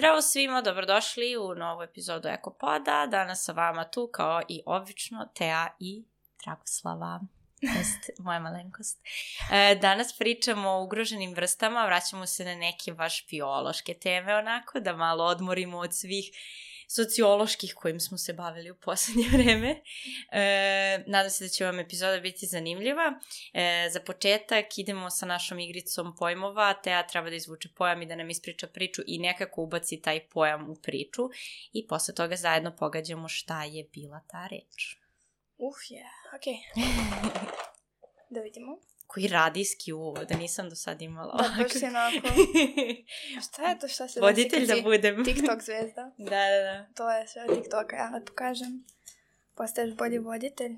[0.00, 3.06] Zdravo svima, dobrodošli u novu epizodu Ekopoda.
[3.10, 6.04] Danas sa vama tu kao i obično Tea i
[6.44, 7.20] Dragoslava.
[7.60, 8.98] Jest moja malenkost.
[9.52, 14.96] E, danas pričamo o ugroženim vrstama, vraćamo se na neke baš biološke teme onako, da
[14.96, 16.30] malo odmorimo od svih
[16.90, 19.82] socioloških kojim smo se bavili u poslednje vreme.
[20.32, 23.20] E, nadam se da će vam epizoda biti zanimljiva.
[23.52, 26.74] E, za početak idemo sa našom igricom pojmova.
[26.74, 30.70] Teja treba da izvuče pojam i da nam ispriča priču i nekako ubaci taj pojam
[30.70, 31.22] u priču
[31.72, 34.96] i posle toga zajedno pogađamo šta je bila ta reč.
[35.58, 36.36] Uf, je, yeah.
[36.36, 36.54] okej.
[36.54, 37.70] Okay.
[38.34, 38.78] da vidimo.
[39.12, 41.36] Koji radijski uvod, da nisam do sad imala.
[41.36, 42.28] Da, baš si onako.
[43.48, 45.24] šta je to šta se Voditelj da budem.
[45.24, 46.10] TikTok zvezda.
[46.30, 46.86] da, da, da.
[46.94, 48.84] To je sve TikToka, ja da pokažem.
[49.54, 50.76] Postaješ bolji voditelj.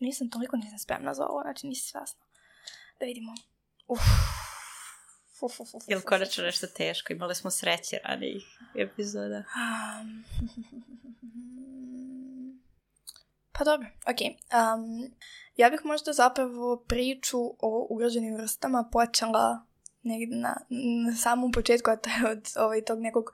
[0.00, 2.24] Nisam toliko nisam spremna za ovo, znači nisi svesna.
[3.00, 3.34] Da vidimo.
[3.88, 4.00] Uf.
[5.40, 7.12] Uf, uf, uf, Jel konačno nešto teško?
[7.12, 9.38] Imali smo sreće ranijih epizoda.
[9.38, 10.24] Um,
[13.58, 13.88] pa dobro.
[14.06, 14.30] Okay.
[14.52, 15.14] Um,
[15.56, 19.66] Ja bih možda zapravo priču o ugroženim vrstama počela
[20.02, 20.56] negdje na,
[21.06, 23.24] na samom početku, a to je od ovaj, tog nekog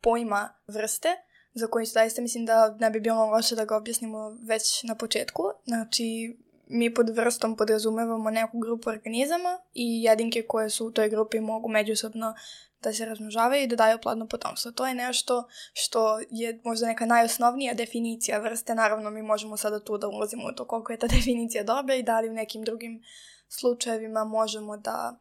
[0.00, 1.08] pojma vrste,
[1.54, 5.42] za koji zaista mislim da ne bi bilo loše da ga objasnimo već na početku.
[5.64, 11.40] Znači, mi pod vrstom podrazumevamo neku grupu organizama i jedinke koje su u toj grupi
[11.40, 12.34] mogu međusobno
[12.82, 14.72] da se razmnožavaju i da daju plodno potomstvo.
[14.72, 18.74] To je nešto što je možda neka najosnovnija definicija vrste.
[18.74, 22.02] Naravno, mi možemo sada tu da ulazimo u to koliko je ta definicija dobra i
[22.02, 23.02] da li u nekim drugim
[23.48, 25.18] slučajevima možemo da,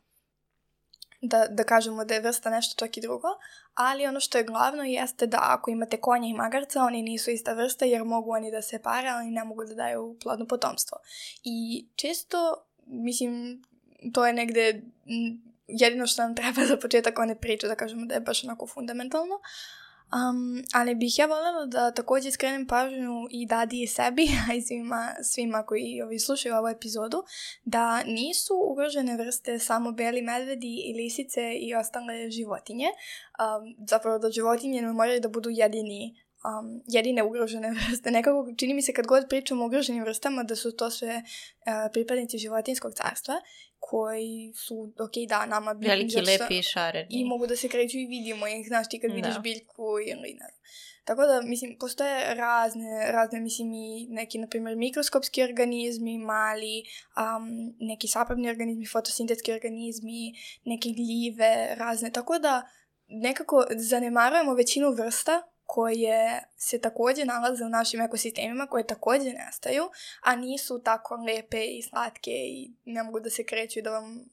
[1.21, 3.27] da, da kažemo da je vrsta nešto čak i drugo.
[3.73, 7.53] Ali ono što je glavno jeste da ako imate konja i magarca, oni nisu ista
[7.53, 10.97] vrsta jer mogu oni da se pare, ali ne mogu da daju plodno potomstvo.
[11.43, 13.63] I često, mislim,
[14.13, 14.81] to je negde
[15.67, 19.39] jedino što nam treba za početak one priče, da kažemo da je baš onako fundamentalno.
[20.07, 24.61] Um, ali bih ja voljela da također skrenem pažnju i dadi i sebi, a i
[24.61, 27.23] svima, svima koji ovi slušaju ovu epizodu,
[27.65, 32.85] da nisu ugrožene vrste samo beli medvedi i lisice i ostale životinje.
[32.87, 38.11] Um, zapravo da životinje ne moraju da budu jedini um, jedine ugrožene vrste.
[38.11, 41.91] Nekako čini mi se kad god pričamo o ugroženim vrstama da su to sve uh,
[41.93, 43.35] pripadnici životinskog carstva
[43.79, 45.71] koji su, ok, da, nama...
[45.71, 47.07] Veliki, lepi i šareni.
[47.09, 49.39] I mogu da se kreću i vidimo ih, znaš, ti kad vidiš da.
[49.39, 50.57] biljku ili ne znam.
[51.03, 56.83] Tako da, mislim, postoje razne, razne, mislim, i neki, na primjer, mikroskopski organizmi, mali,
[57.17, 60.33] um, neki sapravni organizmi, fotosintetski organizmi,
[60.65, 62.11] neke gljive, razne.
[62.11, 62.67] Tako da,
[63.07, 69.83] nekako zanemarujemo većinu vrsta koje se takođe nalaze u našim ekosistemima, koje takođe nestaju,
[70.23, 74.25] a nisu tako lepe i slatke i ne mogu da se kreću i da vam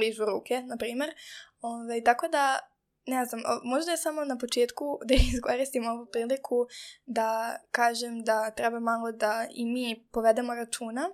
[0.00, 1.14] ližu ruke, na primer.
[1.60, 2.58] Ove, tako da,
[3.06, 6.66] ne znam, možda je samo na početku da iskoristim ovu priliku
[7.06, 11.10] da kažem da treba malo da i mi povedemo računa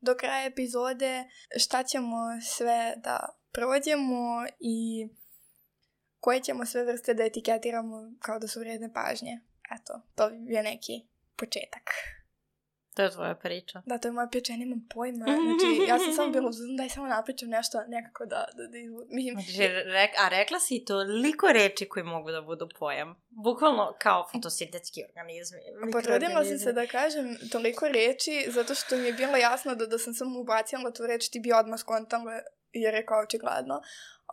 [0.00, 1.24] do kraja epizode
[1.58, 5.08] šta ćemo sve da prođemo i
[6.22, 9.40] koje ćemo sve vrste da etiketiramo kao da su vredne pažnje.
[9.76, 11.06] Eto, to je neki
[11.36, 11.90] početak.
[12.94, 13.82] To je tvoja priča.
[13.86, 15.24] Da, to je moja priča, ja nemam pojma.
[15.24, 19.06] Znači, ja sam samo bila uzuzna daj samo napričam nešto nekako da, da, da izvod.
[19.10, 23.14] Mislim, znači, rek, a rekla si toliko reči koji mogu da budu pojam.
[23.30, 25.58] Bukvalno kao fotosintetski organizmi.
[25.92, 29.98] Potrudila sam se da kažem toliko reči, zato što mi je bilo jasno da, da
[29.98, 32.32] sam samo ubacila tu reč, ti bi odmah skontala
[32.72, 33.82] jer je kao očigledno.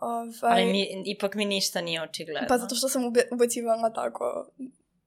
[0.00, 2.48] Ovaj, Ali mi, ipak mi ništa nije očigledno.
[2.48, 3.02] Pa zato što sam
[3.32, 4.50] ubacivala tako...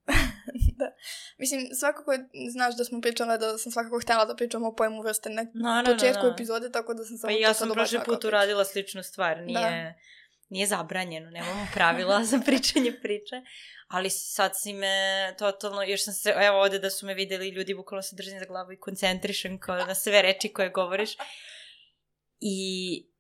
[0.80, 0.92] da.
[1.38, 2.12] Mislim, svakako
[2.52, 5.82] znaš da smo pričale da sam svakako htjela da pričam o pojmu vrste na no,
[5.82, 6.34] no, početku no, no.
[6.34, 7.34] epizode, tako da sam samo...
[7.34, 9.94] Pa ja sam prošli put uradila sličnu stvar, nije, da.
[10.50, 13.42] nije zabranjeno, nemamo pravila za pričanje priče,
[13.88, 14.96] ali sad si me
[15.40, 18.46] totalno, još sam se, evo ovde da su me videli ljudi, bukvalno se držim za
[18.46, 21.12] glavu i koncentrišem kao na sve reči koje govoriš.
[22.40, 23.13] I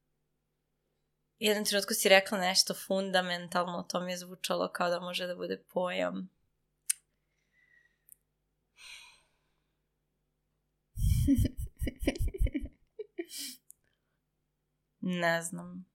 [1.47, 5.63] jednom trenutku si rekla nešto fundamentalno, to mi je zvučalo kao da može da bude
[5.73, 6.29] pojam.
[15.01, 15.92] ne znam.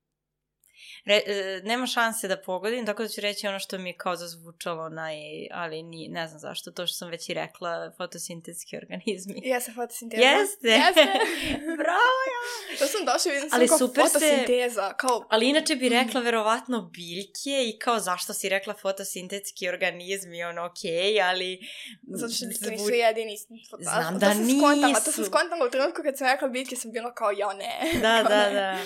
[1.08, 4.16] Re, e, nema šanse da pogodim, tako da ću reći ono što mi je kao
[4.16, 5.16] zazvučalo, naj,
[5.50, 9.40] ali ni, ne znam zašto, to što sam već i rekla, fotosintetski organizmi.
[9.52, 10.22] Jeste fotosinteza.
[10.22, 10.68] Jeste.
[10.68, 11.06] Jeste.
[11.82, 12.78] Bravo ja.
[12.78, 14.92] To sam došla vidim ali kao super fotosinteza.
[14.92, 15.26] Kao...
[15.30, 20.90] Ali inače bi rekla verovatno biljke i kao zašto si rekla fotosintetski organizmi, ono okej,
[20.90, 21.60] okay, ali...
[22.02, 22.70] Zato što Zvu...
[22.70, 23.36] nisu jedini.
[23.80, 24.58] Znam da nisu.
[24.58, 28.00] Skontala, to sam skontala u trenutku kad sam rekla biljke sam bila kao ja ne.
[28.00, 28.78] Da, da, da.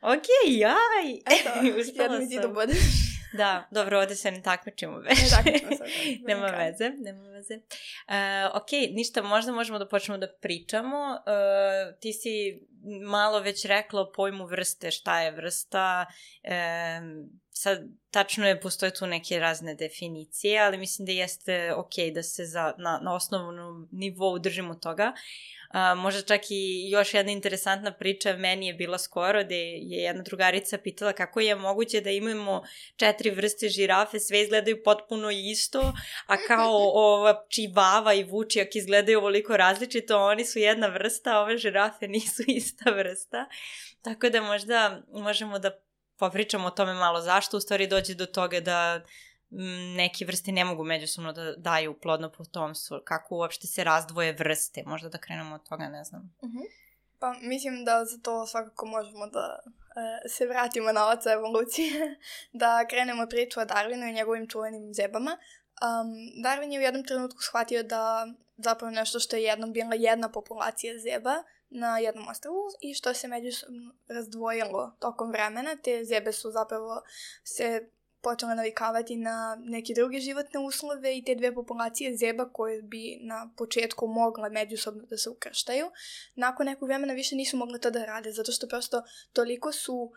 [0.00, 1.12] Ok, jaj!
[1.14, 1.50] Eto,
[2.02, 2.78] jedno ti da budeš.
[3.32, 5.18] da, dobro, ovde se ne takmičimo već.
[5.22, 5.84] Ne takmičimo se.
[6.26, 7.54] Nema veze, nema veze.
[7.54, 10.98] Uh, ok, ništa, možda možemo da počnemo da pričamo.
[11.26, 12.60] Uh, ti si
[13.02, 16.06] malo već rekla o pojmu vrste, šta je vrsta.
[16.42, 17.78] Um, sad,
[18.10, 22.74] tačno je, postoje tu neke razne definicije, ali mislim da jeste ok da se za,
[22.78, 25.12] na, na osnovnom nivou držimo toga.
[25.70, 30.22] A, možda čak i još jedna interesantna priča meni je bila skoro gde je jedna
[30.22, 32.62] drugarica pitala kako je moguće da imamo
[32.96, 35.92] četiri vrste žirafe, sve izgledaju potpuno isto,
[36.26, 36.72] a kao
[37.10, 42.42] ova čivava i vučijak izgledaju ovoliko različito, oni su jedna vrsta, a ove žirafe nisu
[42.46, 43.46] ista vrsta.
[44.02, 45.89] Tako da možda možemo da
[46.20, 49.00] popričamo o tome malo zašto u stvari dođe do toga da
[49.96, 55.08] neke vrste ne mogu međusobno da daju plodno potomstvo, kako uopšte se razdvoje vrste, možda
[55.08, 56.34] da krenemo od toga, ne znam.
[56.42, 56.58] Uh mhm.
[56.58, 56.64] -huh.
[57.18, 61.90] Pa mislim da za to svakako možemo da e, se vratimo na oca evolucije,
[62.62, 65.30] da krenemo priču o Darwinu i njegovim čuvenim zebama.
[65.30, 66.08] Um,
[66.44, 68.26] Darwin je u jednom trenutku shvatio da
[68.56, 71.34] zapravo nešto što je jednom bila jedna populacija zeba
[71.70, 75.76] na jednom ostravu i što se međusobno razdvojilo tokom vremena.
[75.76, 77.02] Te zebe su zapravo
[77.44, 77.90] se
[78.22, 83.50] počela navikavati na neke druge životne uslove i te dve populacije zeba koje bi na
[83.56, 85.90] početku mogle međusobno da se ukrštaju,
[86.34, 89.02] nakon nekog vremena više nisu mogle to da rade, zato što prosto
[89.32, 90.12] toliko su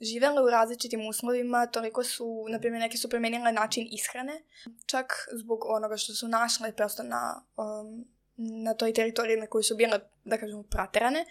[0.00, 4.42] živele u različitim uslovima, toliko su, na primjer, neke su promenile način ishrane,
[4.86, 9.76] čak zbog onoga što su našle prosto na, um, na toj teritoriji na kojoj su
[9.76, 11.24] bile, da kažemo, praterane.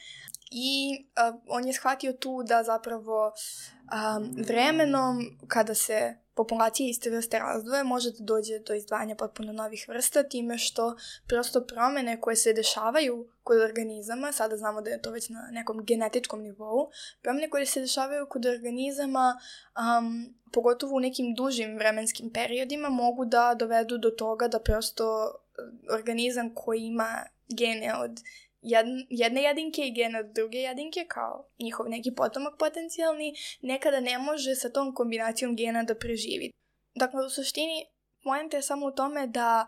[0.56, 7.40] I uh, on je shvatio tu da zapravo um, vremenom, kada se populacije iste vrste
[7.40, 10.96] razdvoje, može da dođe do izdvajanja potpuno novih vrsta, time što
[11.28, 15.86] prosto promene koje se dešavaju kod organizama, sada znamo da je to već na nekom
[15.86, 16.90] genetičkom nivou,
[17.22, 19.40] promene koje se dešavaju kod organizama,
[19.78, 25.34] um, pogotovo u nekim dužim vremenskim periodima, mogu da dovedu do toga da prosto
[25.94, 28.20] organizam koji ima gene od
[29.10, 34.70] jedne jedinke i gena druge jedinke, kao njihov neki potomak potencijalni, nekada ne može sa
[34.70, 36.52] tom kombinacijom gena da preživi.
[36.96, 37.86] Dakle, u suštini,
[38.24, 39.68] pojenta je samo u tome da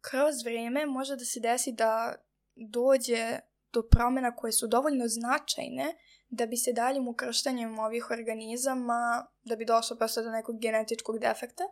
[0.00, 2.14] kroz vreme može da se desi da
[2.54, 3.38] dođe
[3.72, 5.94] do promjena koje su dovoljno značajne
[6.28, 11.64] da bi se daljim ukrštanjem ovih organizama, da bi došlo prosto do nekog genetičkog defekta.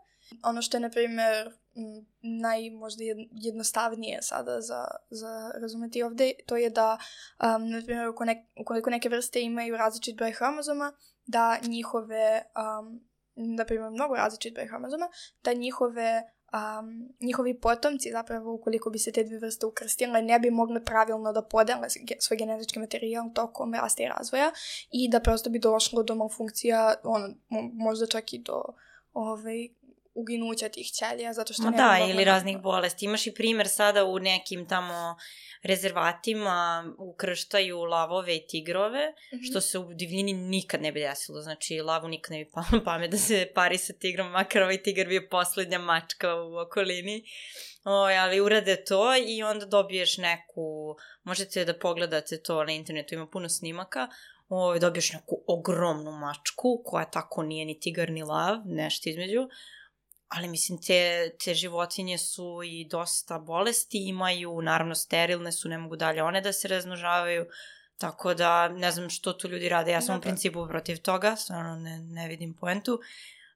[0.44, 1.52] Ono što je, na primjer,
[2.20, 6.98] naj možda jednostavnije sada za, za razumeti ovde, to je da,
[7.56, 8.08] um, na primjer,
[8.60, 10.92] ukoliko neke vrste imaju različit broj hromozoma,
[11.26, 13.00] da njihove, um,
[13.34, 15.08] na primjer, mnogo različit broj hromozoma,
[15.44, 16.22] da njihove
[16.52, 21.32] um, njihovi potomci zapravo ukoliko bi se te dve vrste ukrstile ne bi mogle pravilno
[21.32, 21.88] da podele
[22.18, 24.52] svoj genetički materijal tokom rasta i razvoja
[24.90, 27.28] i da prosto bi došlo do malfunkcija, ono,
[27.72, 28.62] možda čak i do
[29.12, 29.68] ovaj,
[30.14, 31.62] uginuća tih ćelija, zato što...
[31.62, 33.04] Ma da, ili raznih bolesti.
[33.04, 35.16] Imaš i primer sada u nekim tamo
[35.62, 39.50] rezervatima ukrštaju lavove i tigrove, mm -hmm.
[39.50, 41.40] što se u divljini nikad ne bi desilo.
[41.40, 45.06] Znači, lavu nikad ne bi palo pamet da se pari sa tigrom, makar ovaj tigar
[45.06, 47.24] bio poslednja mačka u okolini.
[47.84, 53.26] O, ali urade to i onda dobiješ neku, možete da pogledate to na internetu, ima
[53.26, 54.08] puno snimaka,
[54.48, 59.48] o, dobiješ neku ogromnu mačku koja tako nije ni tigar ni lav, nešto između,
[60.28, 65.96] ali mislim te, te životinje su i dosta bolesti imaju, naravno sterilne su, ne mogu
[65.96, 67.46] dalje one da se razmnožavaju,
[67.98, 71.36] tako da ne znam što tu ljudi rade, ja sam da, u principu protiv toga,
[71.36, 73.00] stvarno ne, ne vidim poentu.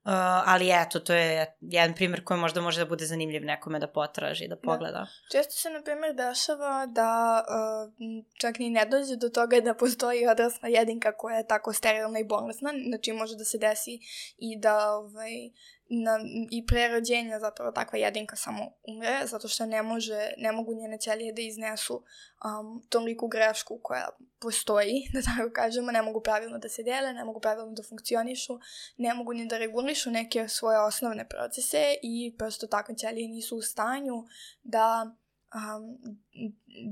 [0.04, 0.10] Uh,
[0.46, 4.48] ali eto, to je jedan primjer koji možda može da bude zanimljiv nekome da potraži,
[4.48, 4.60] da, da.
[4.60, 4.98] pogleda.
[4.98, 5.06] Da.
[5.32, 7.92] Često se, na primjer, dešava da uh,
[8.40, 12.24] čak ni ne dođe do toga da postoji odrasla jedinka koja je tako sterilna i
[12.24, 13.98] bolesna, znači može da se desi
[14.38, 15.50] i da ovaj,
[15.88, 16.18] na,
[16.50, 20.98] i pre rođenja zapravo takva jedinka samo umre, zato što ne može, ne mogu njene
[20.98, 24.08] ćelije da iznesu um, toliku grešku koja
[24.38, 28.58] postoji, da tako kažemo, ne mogu pravilno da se dele, ne mogu pravilno da funkcionišu,
[28.96, 33.62] ne mogu ni da regulišu neke svoje osnovne procese i prosto takve ćelije nisu u
[33.62, 34.24] stanju
[34.62, 35.16] da
[35.54, 35.98] um,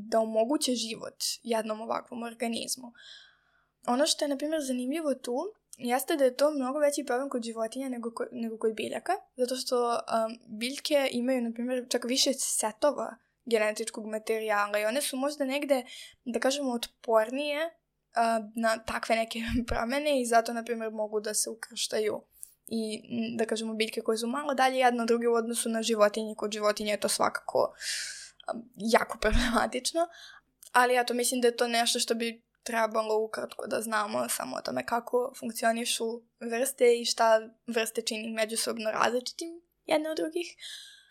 [0.09, 2.93] da omoguće život jednom ovakvom organizmu.
[3.87, 7.43] Ono što je, na primjer, zanimljivo tu jeste da je to mnogo veći problem kod
[7.43, 12.33] životinja nego, ko, nego kod biljaka, zato što um, biljke imaju, na primjer, čak više
[12.33, 15.85] setova genetičkog materijala i one su možda negde,
[16.25, 21.51] da kažemo, otpornije uh, na takve neke promene i zato, na primjer, mogu da se
[21.51, 22.23] ukrštaju
[22.67, 23.03] i,
[23.39, 26.35] da kažemo, biljke koje su malo dalje jedno druge u odnosu na životinje.
[26.35, 27.75] Kod životinje je to svakako
[28.55, 30.09] um, jako problematično,
[30.73, 34.57] ali ja to mislim da je to nešto što bi trebalo ukratko da znamo samo
[34.57, 36.05] o tome kako funkcionišu
[36.41, 39.49] vrste i šta vrste čini međusobno različitim
[39.87, 40.57] jedne od drugih.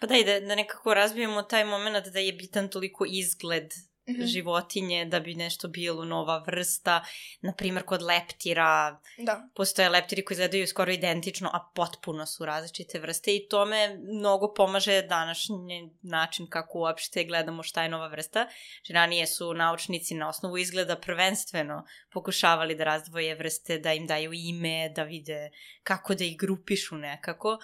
[0.01, 3.73] Pa da, i da, da nekako razbijemo taj moment da je bitan toliko izgled
[4.09, 4.27] mm-hmm.
[4.27, 7.05] životinje da bi nešto bilo nova vrsta.
[7.41, 9.49] Naprimjer, kod leptira da.
[9.55, 14.53] postoje leptiri koji izgledaju skoro identično, a potpuno su različite vrste i to me mnogo
[14.53, 18.47] pomaže današnji način kako uopšte gledamo šta je nova vrsta.
[18.75, 24.31] Znači, ranije su naučnici na osnovu izgleda prvenstveno pokušavali da razdvoje vrste, da im daju
[24.33, 25.49] ime, da vide
[25.83, 27.57] kako da ih grupišu nekako.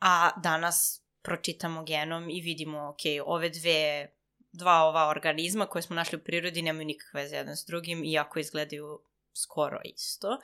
[0.00, 4.08] A danas pročitamo genom i vidimo, ok, ove dve
[4.54, 8.38] dva ova organizma koje smo našli u prirodi nemaju nikakve veze jedan s drugim, iako
[8.38, 9.00] izgledaju
[9.32, 10.38] skoro isto.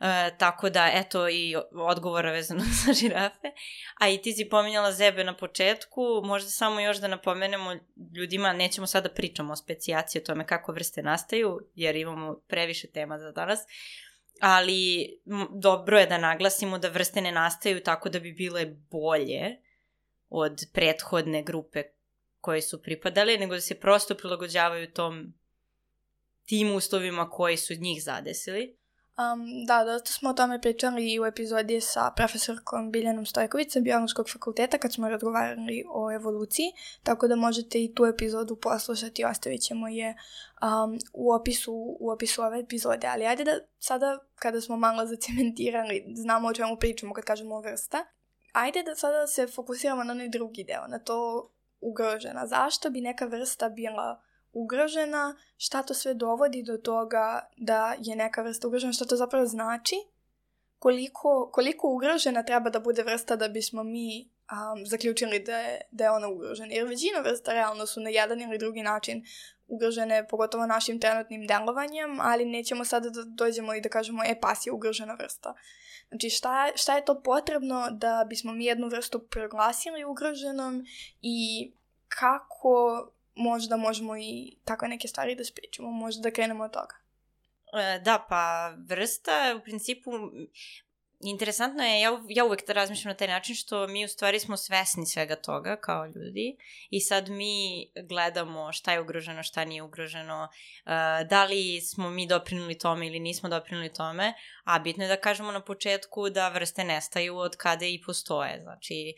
[0.00, 3.52] E, tako da, eto i odgovora vezano za žirafe.
[3.98, 7.76] A i ti si pominjala zebe na početku, možda samo još da napomenemo
[8.16, 12.86] ljudima, nećemo sada da pričamo o specijaciji, o tome kako vrste nastaju, jer imamo previše
[12.86, 13.60] tema za danas,
[14.40, 15.08] ali
[15.50, 19.56] dobro je da naglasimo da vrste ne nastaju tako da bi bile bolje
[20.28, 21.82] od prethodne grupe
[22.42, 25.34] koji su pripadali, nego da se prosto prilagođavaju tom
[26.44, 28.76] tim uslovima koji su njih zadesili.
[29.12, 33.80] Um, da, dosta smo o tome pričali i u epizodi sa profesorkom Biljanom Stojković sa
[34.32, 36.66] fakulteta kad smo razgovarali o evoluciji,
[37.02, 40.16] tako da možete i tu epizodu poslušati, ostavit ćemo je
[40.62, 43.06] um, u, opisu, u opisu ove epizode.
[43.06, 48.04] Ali ajde da sada, kada smo malo zacementirali, znamo o čemu pričamo kad kažemo vrsta,
[48.52, 51.48] ajde da sada se fokusiramo na onaj drugi deo, na to
[51.82, 52.46] ugrožena.
[52.46, 54.22] Zašto bi neka vrsta bila
[54.52, 55.36] ugrožena?
[55.56, 58.92] Šta to sve dovodi do toga da je neka vrsta ugrožena?
[58.92, 59.96] Šta to zapravo znači?
[60.78, 66.04] Koliko, koliko ugrožena treba da bude vrsta da bismo mi um, zaključili da je, da
[66.04, 66.74] je ona ugrožena?
[66.74, 69.24] Jer većina vrsta realno su na jedan ili drugi način
[69.72, 74.66] ugrožene, pogotovo našim trenutnim delovanjem, ali nećemo sada da dođemo i da kažemo, e, pas
[74.66, 75.54] je ugrožena vrsta.
[76.08, 80.84] Znači, šta, šta je to potrebno da bismo mi jednu vrstu proglasili ugroženom
[81.22, 81.72] i
[82.08, 86.94] kako možda možemo i takve neke stvari da spričamo, možda da krenemo od toga.
[87.72, 90.10] E, da, pa vrsta u principu
[91.22, 94.56] interesantno je, ja, ja uvek da razmišljam na taj način što mi u stvari smo
[94.56, 96.56] svesni svega toga kao ljudi
[96.90, 100.48] i sad mi gledamo šta je ugroženo, šta nije ugroženo,
[100.84, 105.20] uh, da li smo mi doprinuli tome ili nismo doprinuli tome, a bitno je da
[105.20, 109.14] kažemo na početku da vrste nestaju od kada i postoje, znači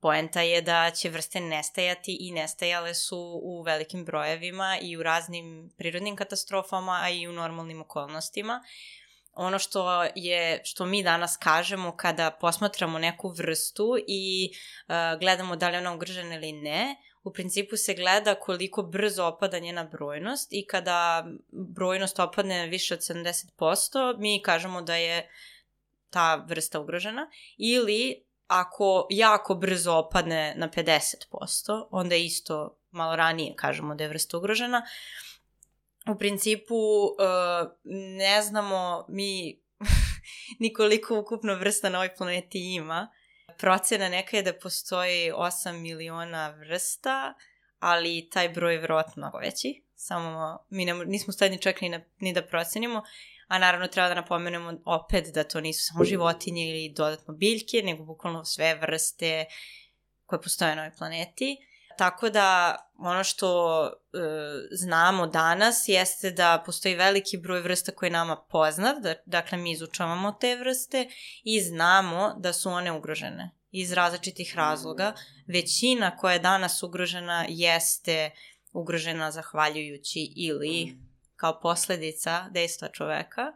[0.00, 5.70] poenta je da će vrste nestajati i nestajale su u velikim brojevima i u raznim
[5.78, 8.60] prirodnim katastrofama, a i u normalnim okolnostima.
[8.62, 9.03] Uh,
[9.36, 14.50] ono što je što mi danas kažemo kada posmatramo neku vrstu i
[14.88, 19.58] uh, gledamo da li ona ugrožena ili ne, u principu se gleda koliko brzo opada
[19.58, 25.30] njena brojnost i kada brojnost opadne više od 70%, mi kažemo da je
[26.10, 33.94] ta vrsta ugrožena ili ako jako brzo opadne na 50%, onda isto malo ranije kažemo
[33.94, 34.78] da je vrsta ugrožena.
[34.78, 35.33] Uh,
[36.10, 37.70] u principu uh,
[38.16, 39.60] ne znamo mi
[40.60, 43.08] nikoliko ukupno vrsta na ovoj planeti ima.
[43.58, 47.34] Procena neka je da postoji 8 miliona vrsta,
[47.78, 49.82] ali taj broj je vjerojatno mnogo veći.
[49.94, 53.02] Samo mi ne, nismo stadni čak ni, na, ni da procenimo,
[53.48, 58.04] a naravno treba da napomenemo opet da to nisu samo životinje ili dodatno biljke, nego
[58.04, 59.44] bukvalno sve vrste
[60.26, 61.56] koje postoje na ovoj planeti.
[61.98, 63.90] Tako da ono što e,
[64.70, 70.32] znamo danas jeste da postoji veliki broj vrsta koji nama poznat, da, dakle mi izučavamo
[70.32, 71.08] te vrste
[71.42, 75.14] i znamo da su one ugrožene iz različitih razloga.
[75.46, 78.30] Većina koja je danas ugrožena jeste
[78.72, 80.98] ugrožena zahvaljujući ili
[81.36, 83.42] kao posledica dejstva čoveka.
[83.42, 83.52] E,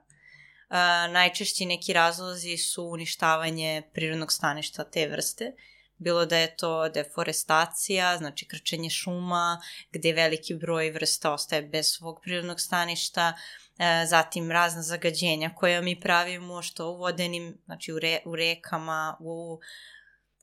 [1.09, 5.53] najčešći neki razlozi su uništavanje prirodnog staništa te vrste
[5.99, 9.61] bilo da je to deforestacija, znači krčenje šuma,
[9.93, 13.33] gde veliki broj vrsta ostaje bez svog prirodnog staništa,
[13.79, 19.17] e, zatim razna zagađenja koja mi pravimo, što u vodenim, znači u, re, u rekama,
[19.21, 19.59] u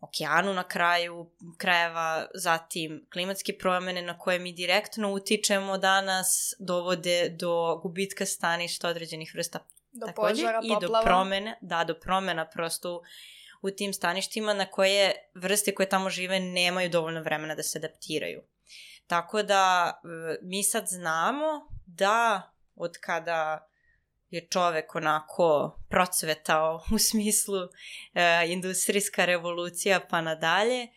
[0.02, 7.80] okeanu na kraju krajeva, zatim klimatske promene na koje mi direktno utičemo danas dovode do
[7.84, 9.60] gubitka staništa određenih vrsta.
[9.92, 13.02] Do takođe požara, i do promene, da, do promena prosto
[13.66, 18.42] u tim staništima na koje vrste koje tamo žive nemaju dovoljno vremena da se adaptiraju.
[19.08, 22.42] Tako da e, mi sad znamo da
[22.76, 23.68] od kada
[24.30, 27.58] je čovek onako procvetao u smislu
[28.14, 30.88] e, industrijska revolucija pa nadalje,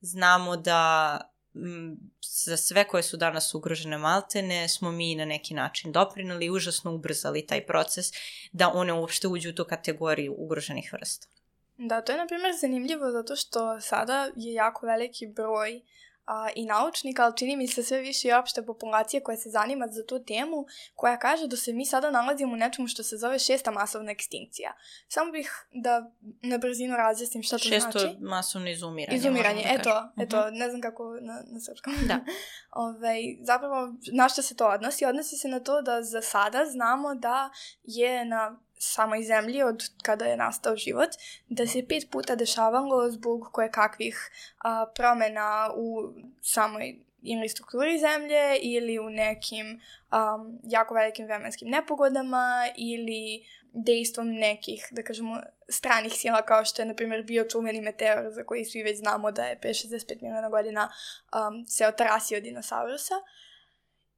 [0.00, 1.20] znamo da
[1.54, 1.96] m,
[2.44, 6.94] za sve koje su danas ugrožene maltene smo mi na neki način doprinali i užasno
[6.94, 8.06] ubrzali taj proces
[8.52, 11.35] da one uopšte uđu u tu kategoriju ugroženih vrsta.
[11.78, 15.80] Da, to je na primjer zanimljivo zato što sada je jako veliki broj
[16.26, 19.86] a, i naučnika, ali čini mi se sve više i opšte populacije koja se zanima
[19.90, 23.38] za tu temu, koja kaže da se mi sada nalazimo u nečemu što se zove
[23.38, 24.72] šesta masovna ekstinkcija.
[25.08, 26.10] Samo bih da
[26.42, 28.06] na brzinu razjasnim šta to Šesto znači.
[28.06, 29.16] Šesto masovno izumiranje.
[29.18, 30.12] Izumiranje, da eto, kažemo.
[30.18, 30.56] eto, Mhm.
[30.56, 31.94] ne znam kako na, na srpskom.
[32.08, 32.20] Da.
[32.86, 35.04] Ove, zapravo, na što se to odnosi?
[35.04, 37.50] Odnosi se na to da za sada znamo da
[37.82, 41.10] je na samoj zemlji od kada je nastao život,
[41.48, 48.58] da se pet puta dešavalo zbog koje kakvih a, promena u samoj ili strukturi zemlje
[48.62, 56.42] ili u nekim um, jako velikim vremenskim nepogodama ili dejstvom nekih, da kažemo, stranih sila
[56.42, 59.60] kao što je, na primjer, bio čuveni meteor za koji svi već znamo da je
[59.60, 63.14] 5-65 miliona godina um, se otarasio dinosaurusa.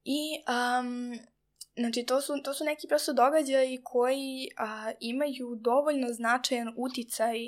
[0.05, 1.19] I, um,
[1.79, 7.39] znači, to su, to su neki prosto događaji koji a, imaju dovoljno značajan uticaj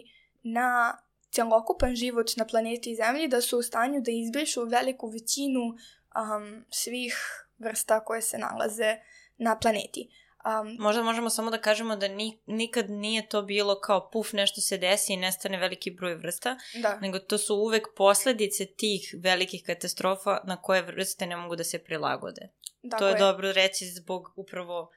[0.42, 0.98] na
[1.30, 7.14] celokupan život na planeti Zemlji da su u stanju da izbrišu veliku većinu um, svih
[7.58, 8.96] vrsta koje se nalaze
[9.38, 10.08] na planeti.
[10.44, 14.60] Um, Možda možemo samo da kažemo da ni, nikad nije to bilo kao puf nešto
[14.60, 16.98] se desi i nestane veliki broj vrsta, da.
[17.00, 21.78] nego to su uvek posledice tih velikih katastrofa na koje vrste ne mogu da se
[21.78, 22.48] prilagode.
[22.90, 24.90] Tako to je, dobro reći zbog upravo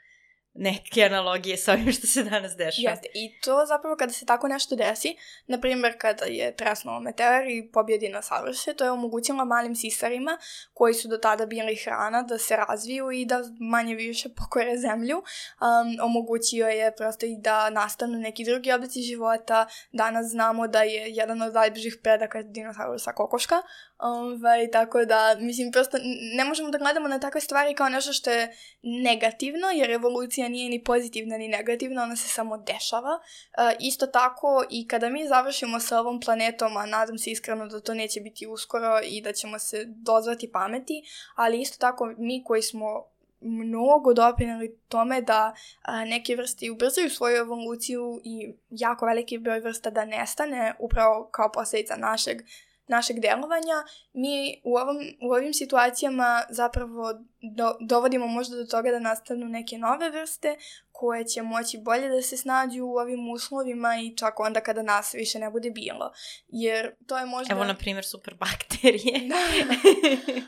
[0.54, 2.90] neke analogije sa ovim što se danas dešava.
[2.92, 3.08] Jeste.
[3.14, 5.16] I to zapravo kada se tako nešto desi,
[5.48, 10.38] na primjer kada je tresnuo meteor i pobio dinosauruse, to je omogućilo malim sisarima
[10.74, 15.18] koji su do tada bili hrana da se razviju i da manje više pokore zemlju.
[15.18, 19.68] Um, omogućio je prosto i da nastanu neki drugi oblici života.
[19.92, 23.56] Danas znamo da je jedan od najbližih predaka dinosaurusa kokoška.
[24.04, 25.98] Ovaj, tako da, mislim, prosto
[26.38, 30.70] ne možemo da gledamo na takve stvari kao nešto što je negativno, jer evolucija nije
[30.70, 33.20] ni pozitivna ni negativna, ona se samo dešava.
[33.20, 37.80] Uh, isto tako i kada mi završimo sa ovom planetom, a nadam se iskreno da
[37.80, 41.04] to neće biti uskoro i da ćemo se dozvati pameti,
[41.36, 43.06] ali isto tako mi koji smo
[43.42, 49.90] mnogo doprinali tome da a, neke vrste ubrzaju svoju evoluciju i jako veliki broj vrsta
[49.90, 52.42] da nestane upravo kao posljedica našeg
[52.88, 57.14] našeg delovanja, mi u, ovom, u ovim situacijama zapravo
[57.56, 60.58] do, dovodimo možda do toga da nastanu neke nove vrste
[60.92, 65.14] koje će moći bolje da se snađu u ovim uslovima i čak onda kada nas
[65.14, 66.12] više ne bude bilo.
[66.48, 67.54] Jer to je možda...
[67.54, 69.20] Evo, na primjer, super bakterije.
[69.28, 69.36] da,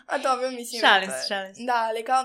[0.13, 0.81] A dobro, mislim...
[0.81, 1.63] šalim se, šalim se.
[1.63, 2.23] Da, ali kao,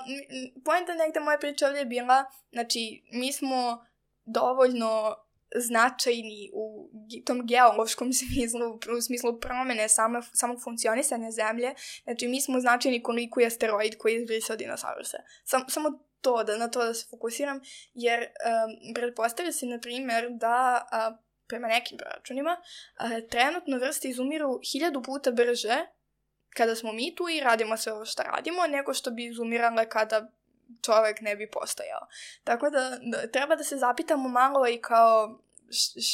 [0.64, 3.87] poenta negde moje priče ovdje je bila, znači, mi smo
[4.25, 5.16] dovoljno
[5.57, 6.91] značajni u
[7.27, 8.61] tom geološkom smislu,
[8.99, 14.13] u smislu promene same, samog funkcionisanja zemlje, znači mi smo značajni koliko je asteroid koji
[14.13, 15.19] je izbrisao dinosaurusa.
[15.45, 17.61] Sam, samo to, da na to da se fokusiram,
[17.95, 22.57] jer um, pretpostavlja se, na primjer, da a, prema nekim proračunima,
[22.97, 25.87] a, trenutno vrste izumiru hiljadu puta brže
[26.57, 30.31] kada smo mi tu i radimo sve ovo što radimo, nego što bi izumirale kada
[30.83, 32.07] čovek ne bi postojao.
[32.45, 35.41] Tako da, da treba da se zapitamo malo i kao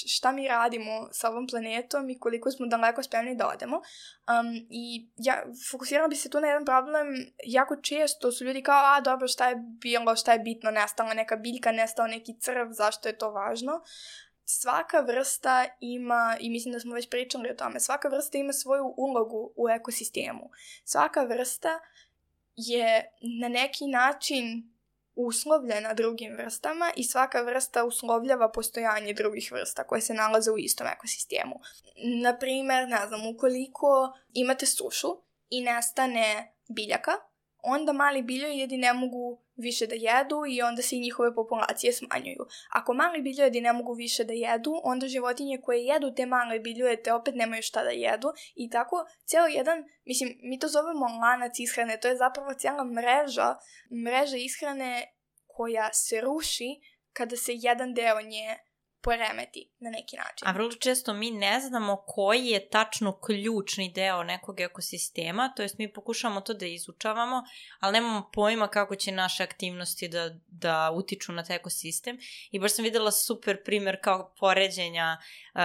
[0.09, 3.77] šta mi radimo sa ovom planetom i koliko smo daleko spremni da odemo.
[3.77, 7.07] Um, I ja fokusirala bi se tu na jedan problem.
[7.45, 11.37] Jako često su ljudi kao, a dobro, šta je bilo, šta je bitno, nestala neka
[11.37, 13.83] biljka, nestao neki crv, zašto je to važno?
[14.45, 18.95] Svaka vrsta ima, i mislim da smo već pričali o tome, svaka vrsta ima svoju
[18.97, 20.51] ulogu u ekosistemu.
[20.85, 21.81] Svaka vrsta
[22.57, 24.73] je na neki način
[25.15, 30.87] uslovljena drugim vrstama i svaka vrsta uslovljava postojanje drugih vrsta koje se nalaze u istom
[30.87, 31.61] ekosistemu.
[32.23, 35.09] Naprimer, ne znam, ukoliko imate sušu
[35.51, 37.13] i nestane biljaka,
[37.63, 42.47] onda mali biljojedi ne mogu više da jedu i onda se i njihove populacije smanjuju.
[42.73, 47.13] Ako mali biljojedi ne mogu više da jedu, onda životinje koje jedu te male biljojete
[47.13, 52.01] opet nemaju šta da jedu i tako cijelo jedan, mislim, mi to zovemo lanac ishrane,
[52.01, 53.55] to je zapravo cijela mreža,
[54.05, 55.13] mreža ishrane
[55.47, 56.71] koja se ruši
[57.13, 58.57] kada se jedan deo nje
[59.07, 60.49] poremeti na neki način.
[60.49, 65.79] A vrlo često mi ne znamo koji je tačno ključni deo nekog ekosistema, to jest
[65.79, 67.43] mi pokušavamo to da izučavamo,
[67.81, 72.19] ali nemamo pojma kako će naše aktivnosti da, da utiču na taj ekosistem.
[72.51, 75.17] I baš sam videla super primer kao poređenja
[75.55, 75.61] uh,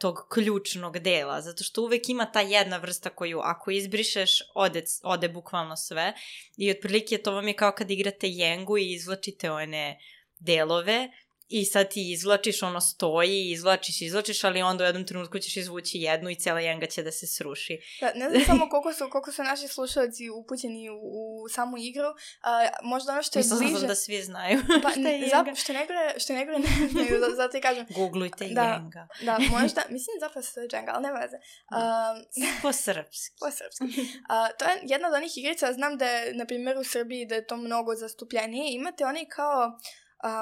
[0.00, 5.28] tog ključnog dela, zato što uvek ima ta jedna vrsta koju ako izbrišeš, ode, ode
[5.28, 6.14] bukvalno sve.
[6.56, 9.98] I otprilike to vam je kao kad igrate jengu i izvlačite one
[10.38, 11.08] delove
[11.48, 15.98] i sad ti izvlačiš, ono stoji, izvlačiš, izvlačiš, ali onda u jednom trenutku ćeš izvući
[15.98, 17.78] jednu i cijela jenga će da se sruši.
[18.00, 22.08] Da, ne znam samo koliko su, koliko su naši slušalci upućeni u, u samu igru,
[22.42, 22.50] a,
[22.82, 23.78] možda ono što je Mislim bliže...
[23.78, 25.54] sam da svi znaju Pa, šta je jenga.
[25.54, 27.86] što ne gore, što ne gore ne znaju, za- zato i kažem.
[27.90, 28.62] Googlujte Da.
[28.64, 29.08] jenga.
[29.22, 31.36] Da, možda, mislim zapravo se to je Jenga, ali nema veze.
[31.36, 32.16] Um,
[32.62, 33.36] Po srpski.
[33.40, 33.84] po srpski.
[34.28, 37.34] A, to je jedna od onih igrica, znam da je, na primjer, u Srbiji da
[37.34, 38.74] je to mnogo zastupljenije.
[38.74, 39.78] Imate oni kao,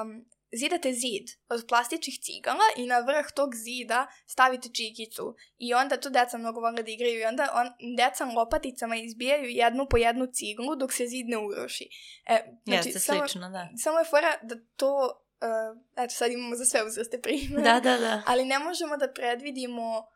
[0.01, 5.35] um, zidate zid od plastičnih cigala i na vrh tog zida stavite čikicu.
[5.57, 9.87] I onda to deca mnogo vole da igraju i onda on, deca lopaticama izbijaju jednu
[9.89, 11.89] po jednu ciglu dok se zid ne uruši.
[12.25, 13.69] E, Jeste samo, slično, da.
[13.83, 17.61] samo je fora da to, uh, eto sad imamo za sve uzraste primjer.
[17.63, 18.21] Da, da, da.
[18.29, 20.07] Ali ne možemo da predvidimo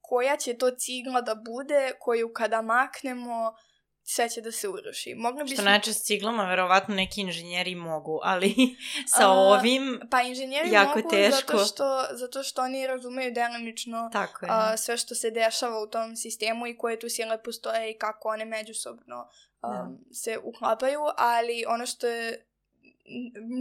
[0.00, 3.54] koja će to cigla da bude, koju kada maknemo,
[4.04, 5.14] sve će da se uruši.
[5.14, 5.62] Mogli Što bismo...
[5.62, 8.54] znači s ciglama, verovatno neki inženjeri mogu, ali
[9.16, 11.52] sa A, ovim, Pa inženjeri jako mogu teško.
[11.56, 14.50] zato što, zato što oni razumeju delimično tako je.
[14.52, 18.28] a, sve što se dešava u tom sistemu i koje tu sile postoje i kako
[18.28, 19.28] one međusobno
[19.62, 19.86] Da.
[19.88, 22.46] um, se uklapaju, ali ono što je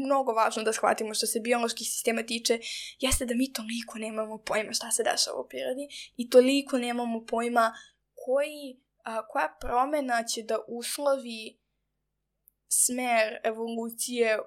[0.05, 2.59] mnogo važno da shvatimo što se bioloških sistema tiče,
[2.99, 7.73] jeste da mi toliko nemamo pojma šta se dešava u prirodi i toliko nemamo pojma
[8.13, 11.57] koji, a, koja promena će da uslovi
[12.67, 14.39] smer evolucije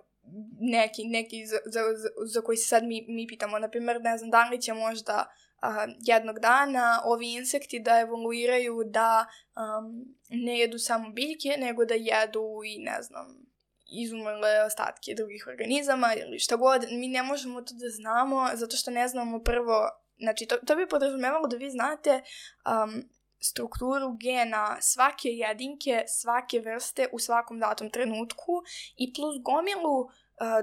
[0.61, 3.59] neki, neki za, za, za, za koji se sad mi, mi pitamo.
[3.59, 5.31] Naprimjer, ne znam, da li će možda
[5.63, 11.95] a, jednog dana ovi insekti da evoluiraju da um, ne jedu samo biljke, nego da
[11.95, 13.45] jedu i ne znam,
[13.87, 16.87] izumrle ostatke drugih organizama ili šta god.
[16.91, 19.89] Mi ne možemo to da znamo zato što ne znamo prvo,
[20.19, 23.09] znači to, to bi podrazumevalo da vi znate um,
[23.45, 28.63] strukturu gena svake jedinke, svake vrste u svakom datom trenutku
[28.97, 30.09] i plus gomilu uh,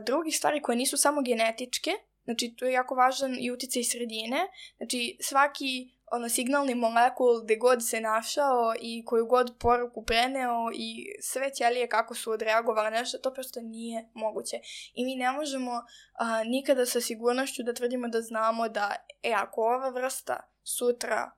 [0.06, 1.91] drugih stvari koje nisu samo genetičke,
[2.24, 7.89] znači tu je jako važan i uticaj sredine, znači svaki ono signalni molekul gde god
[7.89, 13.34] se našao i koju god poruku preneo i sve ćelije kako su odreagovale nešto, to
[13.34, 14.60] prosto nije moguće.
[14.94, 15.72] I mi ne možemo
[16.13, 21.32] a, nikada sa sigurnošću da tvrdimo da znamo da, e, ako ova vrsta sutra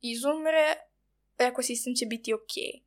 [0.00, 0.74] izumre,
[1.44, 2.82] ekosistem će biti ok.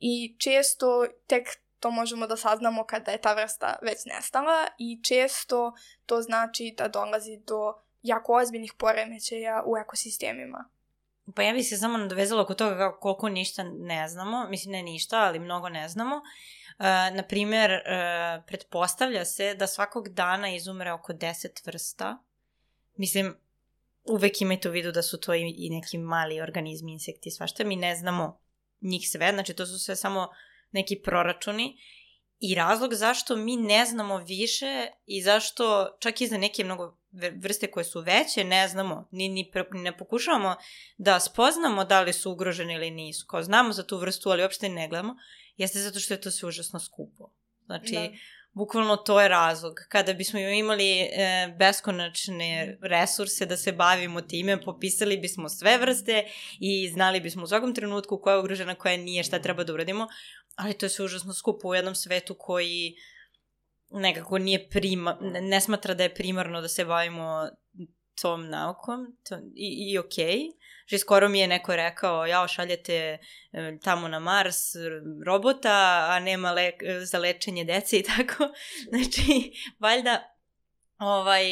[0.00, 1.48] I često tek
[1.80, 5.72] to možemo da saznamo kada je ta vrsta već nestala i često
[6.06, 10.68] to znači da dolazi do jako ozbiljnih poremećaja u ekosistemima.
[11.34, 14.82] Pa ja bih se samo nadovezala oko toga kako, koliko ništa ne znamo, mislim ne
[14.82, 16.16] ništa, ali mnogo ne znamo.
[16.16, 22.18] Uh, naprimer, uh, pretpostavlja se da svakog dana izumre oko 10 vrsta.
[22.96, 23.36] Mislim,
[24.04, 27.64] uvek imajte u vidu da su to i, i neki mali organizmi, insekti, svašta.
[27.64, 28.40] Mi ne znamo
[28.80, 30.28] njih sve, znači to su sve samo
[30.70, 31.76] neki proračuni.
[32.40, 36.98] I razlog zašto mi ne znamo više i zašto čak i za neke mnogo
[37.36, 40.56] vrste koje su veće ne znamo, ni, ni, pre- ne pokušavamo
[40.98, 43.26] da spoznamo da li su ugrožene ili nisu.
[43.26, 45.16] Kao znamo za tu vrstu, ali uopšte ne gledamo,
[45.56, 47.30] jeste zato što je to sve užasno skupo.
[47.64, 48.08] Znači, Da.
[48.54, 49.74] Bukvalno to je razlog.
[49.88, 51.08] Kada bismo imali e,
[51.58, 56.24] beskonačne resurse da se bavimo time, popisali bismo sve vrste
[56.60, 60.08] i znali bismo u svakom trenutku koja je ugrožena, koja nije, šta treba da uradimo,
[60.56, 62.94] ali to je sve užasno skupo u jednom svetu koji
[63.90, 67.48] nekako nije prima, ne, smatra da je primarno da se bavimo
[68.22, 69.98] tom naukom to, i, i.
[69.98, 70.50] Okay.
[70.86, 73.18] Že skoro mi je neko rekao, jao, šaljete
[73.52, 74.56] e, tamo na Mars
[75.26, 76.72] robota, a nema le,
[77.04, 78.48] za lečenje dece i tako.
[78.90, 80.36] Znači, valjda,
[80.98, 81.44] ovaj,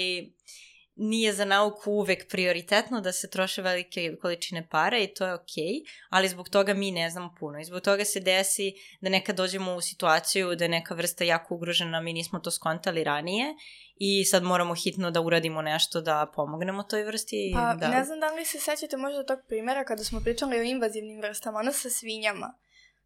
[1.03, 5.65] nije za nauku uvek prioritetno da se troše velike količine para i to je okej,
[5.65, 9.37] okay, ali zbog toga mi ne znamo puno i zbog toga se desi da nekad
[9.37, 13.55] dođemo u situaciju da je neka vrsta jako ugrožena, mi nismo to skontali ranije
[13.97, 17.53] i sad moramo hitno da uradimo nešto da pomognemo toj vrsti.
[17.55, 17.89] Pa da...
[17.89, 21.59] ne znam da li se sećate možda tog primjera kada smo pričali o invazivnim vrstama,
[21.59, 22.55] ono sa svinjama.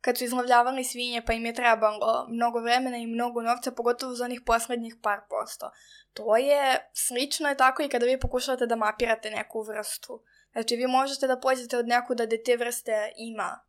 [0.01, 4.25] Kad su izlovljavali svinje pa im je trebalo mnogo vremena i mnogo novca, pogotovo za
[4.25, 5.71] onih poslednjih par posto.
[6.13, 10.23] To je slično je tako i kada vi pokušavate da mapirate neku vrstu.
[10.53, 13.61] Znači vi možete da pođete od nekuda da te vrste ima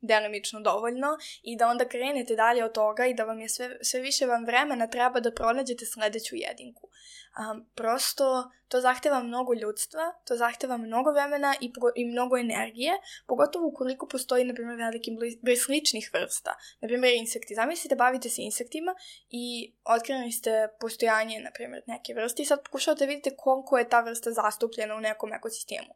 [0.00, 1.08] delimično dovoljno
[1.42, 4.44] i da onda krenete dalje od toga i da vam je sve, sve više vam
[4.44, 6.88] vremena treba da pronađete sledeću jedinku.
[7.36, 12.92] Um, prosto to zahteva mnogo ljudstva, to zahteva mnogo vremena i, pro, i mnogo energije,
[13.26, 15.10] pogotovo ukoliko postoji, na primjer, veliki
[15.42, 16.56] broj sličnih vrsta.
[16.80, 17.54] Na primjer, insekti.
[17.54, 18.94] Zamislite, bavite se insektima
[19.30, 23.88] i otkrili ste postojanje, na primjer, neke vrste i sad pokušavate da vidite koliko je
[23.88, 25.94] ta vrsta zastupljena u nekom ekosistemu.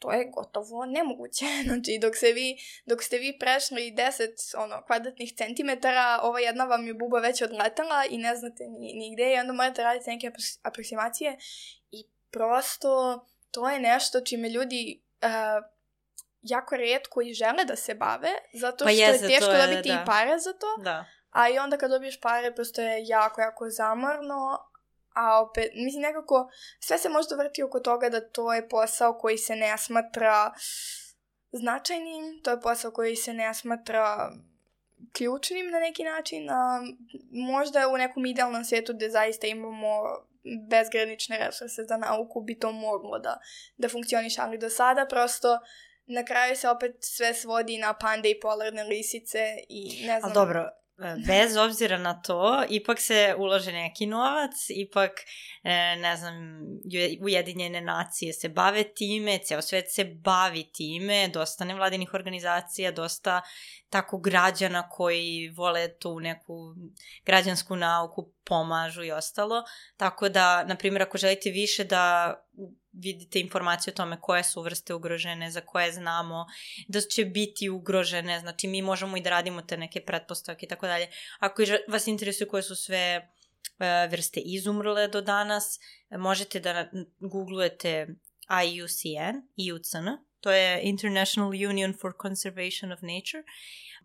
[0.00, 1.44] To je gotovo nemoguće.
[1.68, 6.86] Znači, dok, se vi, dok ste vi prešli 10 ono, kvadratnih centimetara, ova jedna vam
[6.86, 10.30] je buba već odletala i ne znate ni, ni gde i onda morate raditi neke
[10.62, 11.36] aproksimacije
[11.90, 15.64] i prosto to je nešto čime ljudi uh,
[16.42, 19.94] jako redko i žele da se bave, zato pa što je teško je, dobiti da.
[20.02, 20.82] i pare za to.
[20.82, 21.04] Da.
[21.30, 24.69] A i onda kad dobiješ pare, prosto je jako, jako zamorno,
[25.14, 29.38] a opet, mislim nekako, sve se možda vrti oko toga da to je posao koji
[29.38, 30.52] se ne smatra
[31.52, 34.32] značajnim, to je posao koji se ne smatra
[35.12, 36.82] ključnim na neki način, a
[37.30, 40.02] možda u nekom idealnom svijetu gde zaista imamo
[40.68, 43.38] bezgranične resurse za nauku bi to moglo da,
[43.76, 45.58] da funkcioniš, ali do sada prosto
[46.06, 50.24] na kraju se opet sve svodi na pande i polarne lisice i ne znam.
[50.24, 50.70] Ali dobro,
[51.26, 55.10] bez obzira na to, ipak se ulože neki novac, ipak,
[55.62, 56.34] e, ne znam,
[57.22, 63.40] Ujedinjene nacije se bave time, ceo svet se bavi time, dosta nevladinih organizacija, dosta
[63.88, 66.74] tako građana koji vole tu neku
[67.24, 69.62] građansku nauku, pomažu i ostalo.
[69.96, 72.34] Tako da, na primjer, ako želite više da
[72.92, 76.46] vidite informacije o tome koje su vrste ugrožene, za koje znamo
[76.88, 80.86] da će biti ugrožene, znači mi možemo i da radimo te neke pretpostavke i tako
[80.86, 81.08] dalje.
[81.38, 83.28] Ako vas interesuje koje su sve e,
[84.10, 85.78] vrste izumrle do danas,
[86.10, 88.06] možete da googlujete
[88.64, 90.08] IUCN, IUCN,
[90.40, 93.44] to je International Union for Conservation of Nature.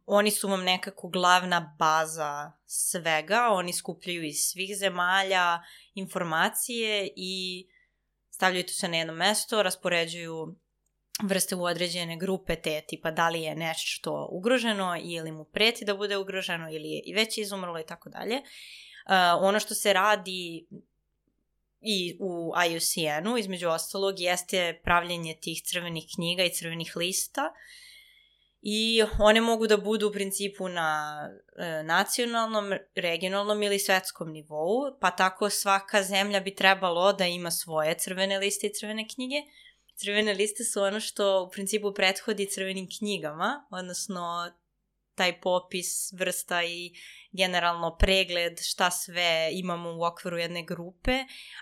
[0.05, 5.59] Oni su vam nekako glavna baza svega, oni skupljaju iz svih zemalja
[5.93, 7.65] informacije i
[8.35, 10.55] stavljaju to se na jedno mesto, raspoređuju
[11.23, 15.95] vrste u određene grupe te tipa da li je nešto ugroženo ili mu preti da
[15.95, 18.41] bude ugroženo ili je i već izumrlo i tako dalje.
[19.39, 20.67] Ono što se radi
[21.81, 27.53] i u IUCN-u, između ostalog, jeste pravljenje tih crvenih knjiga i crvenih lista
[28.67, 31.19] i one mogu da budu u principu na
[31.57, 37.95] e, nacionalnom, regionalnom ili svetskom nivou, pa tako svaka zemlja bi trebalo da ima svoje
[37.97, 39.35] crvene liste i crvene knjige.
[39.95, 44.51] Crvene liste su ono što u principu prethodi crvenim knjigama, odnosno
[45.15, 46.91] taj popis vrsta i
[47.31, 51.11] generalno pregled šta sve imamo u okviru jedne grupe,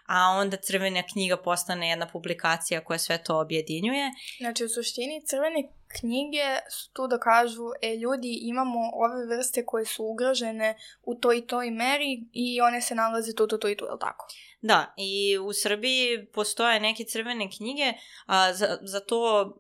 [0.06, 4.12] a onda crvena knjiga postane jedna publikacija koja sve to objedinjuje.
[4.38, 9.86] Znači u suštini crvene knjige su tu da kažu, e ljudi imamo ove vrste koje
[9.86, 13.78] su ugrožene u toj i toj meri i one se nalaze tu, tu, tu i
[13.78, 14.28] tu, je li tako?
[14.62, 17.94] Da, i u Srbiji postoje neke crvene knjige,
[18.26, 19.54] a za, za to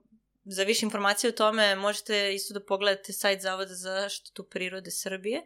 [0.46, 5.38] za više informacije o tome možete isto da pogledate sajt Zavoda za zaštitu prirode Srbije.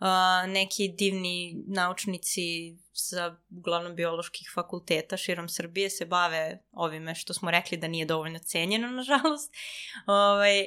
[0.00, 7.50] Uh, neki divni naučnici sa uglavnom bioloških fakulteta širom Srbije se bave ovime što smo
[7.50, 9.54] rekli da nije dovoljno cenjeno, nažalost.
[10.06, 10.66] Ovaj, e,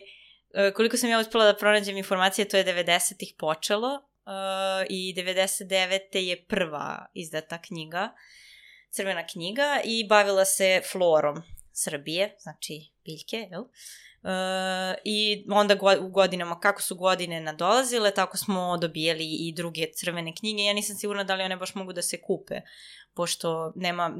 [0.76, 6.18] koliko sam ja uspela da pronađem informacije, to je 90-ih počelo uh, i 99.
[6.18, 8.14] je prva izdata knjiga,
[8.90, 13.62] crvena knjiga i bavila se florom Srbije, znači biljke, jel?
[14.24, 19.88] Uh, I onda go, u godinama, kako su godine nadolazile, tako smo dobijali i druge
[19.94, 20.64] crvene knjige.
[20.64, 22.62] Ja nisam sigurna da li one baš mogu da se kupe,
[23.14, 24.12] pošto nema,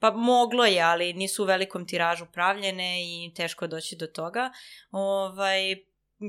[0.00, 4.50] pa moglo je, ali nisu u velikom tiražu pravljene i teško je doći do toga.
[4.90, 5.76] Ovaj,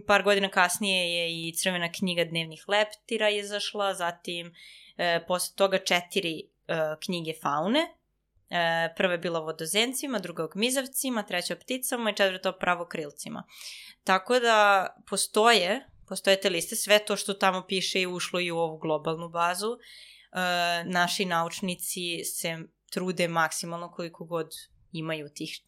[0.08, 4.54] par godina kasnije je i crvena knjiga dnevnih leptira izašla, zatim
[4.98, 6.46] e, posle toga četiri e,
[7.06, 7.88] knjige faune,
[8.52, 13.44] E, prva je bila vodozencima, druga gmizavcima, treća pticama i četvrta pravokrilcima.
[14.04, 18.58] Tako da postoje, postoje te liste, sve to što tamo piše je ušlo i u
[18.58, 19.72] ovu globalnu bazu.
[19.72, 19.80] E,
[20.86, 22.58] naši naučnici se
[22.92, 24.48] trude maksimalno koliko god
[24.92, 25.62] imaju tih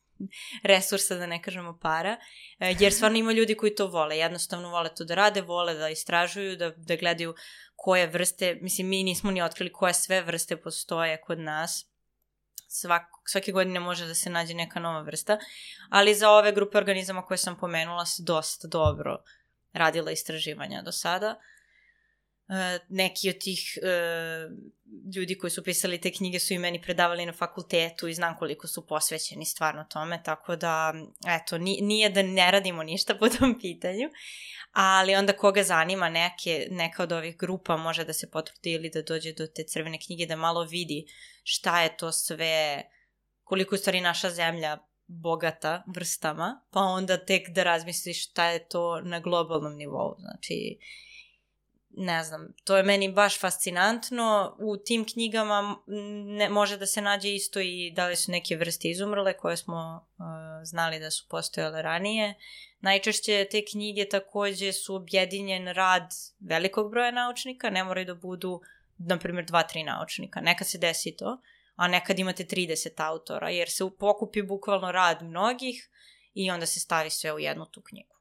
[0.63, 2.17] resursa, da ne kažemo para,
[2.59, 5.89] e, jer stvarno ima ljudi koji to vole, jednostavno vole to da rade, vole da
[5.89, 7.35] istražuju, da, da gledaju
[7.75, 11.92] koje vrste, mislim mi nismo ni otkrili koje sve vrste postoje kod nas,
[12.73, 15.37] svak, svake godine može da se nađe neka nova vrsta,
[15.89, 19.17] ali za ove grupe organizama koje sam pomenula se dosta dobro
[19.73, 21.27] radila istraživanja do sada.
[21.27, 21.52] E,
[22.89, 23.89] neki od tih e,
[25.15, 28.67] ljudi koji su pisali te knjige su i meni predavali na fakultetu i znam koliko
[28.67, 30.93] su posvećeni stvarno tome, tako da,
[31.27, 34.09] eto, nije da ne radimo ništa po tom pitanju,
[34.71, 39.01] ali onda koga zanima neke, neka od ovih grupa može da se potrudi ili da
[39.01, 41.05] dođe do te crvene knjige da malo vidi
[41.43, 42.83] šta je to sve,
[43.43, 49.01] koliko je stvari naša zemlja bogata vrstama, pa onda tek da razmisliš šta je to
[49.01, 50.15] na globalnom nivou.
[50.19, 50.77] Znači,
[51.97, 54.55] ne znam, to je meni baš fascinantno.
[54.59, 55.75] U tim knjigama
[56.25, 60.07] ne, može da se nađe isto i da li su neke vrste izumrle koje smo
[60.17, 60.25] uh,
[60.63, 62.33] znali da su postojale ranije.
[62.79, 68.61] Najčešće te knjige takođe su objedinjen rad velikog broja naučnika, ne moraju da budu,
[68.97, 70.41] na primjer, dva, tri naučnika.
[70.41, 71.41] Nekad se desi to,
[71.75, 75.89] a nekad imate 30 autora, jer se pokupi bukvalno rad mnogih
[76.33, 78.12] i onda se stavi sve u jednu tu knjigu.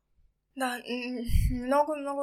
[0.54, 0.78] Da,
[1.50, 2.22] mnogo, mnogo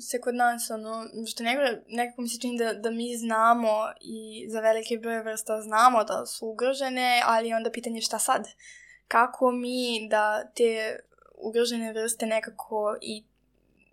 [0.00, 4.46] se kod nas, ono, što nekako, nekako mi se čini da, da mi znamo i
[4.48, 8.48] za velike broje vrsta znamo da su ugrožene, ali onda pitanje šta sad?
[9.08, 10.98] Kako mi da te
[11.38, 13.24] ugrožene vrste nekako i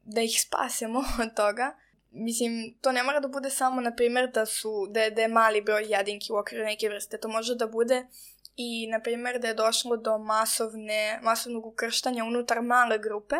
[0.03, 1.75] da ih spasemo od toga?
[2.11, 5.61] Mislim, to ne mora da bude samo, na primjer, da, su, da, da je mali
[5.61, 7.17] broj jedinki u okviru neke vrste.
[7.17, 8.07] To može da bude
[8.55, 13.35] i, na primjer, da je došlo do masovne, masovnog ukrštanja unutar male grupe,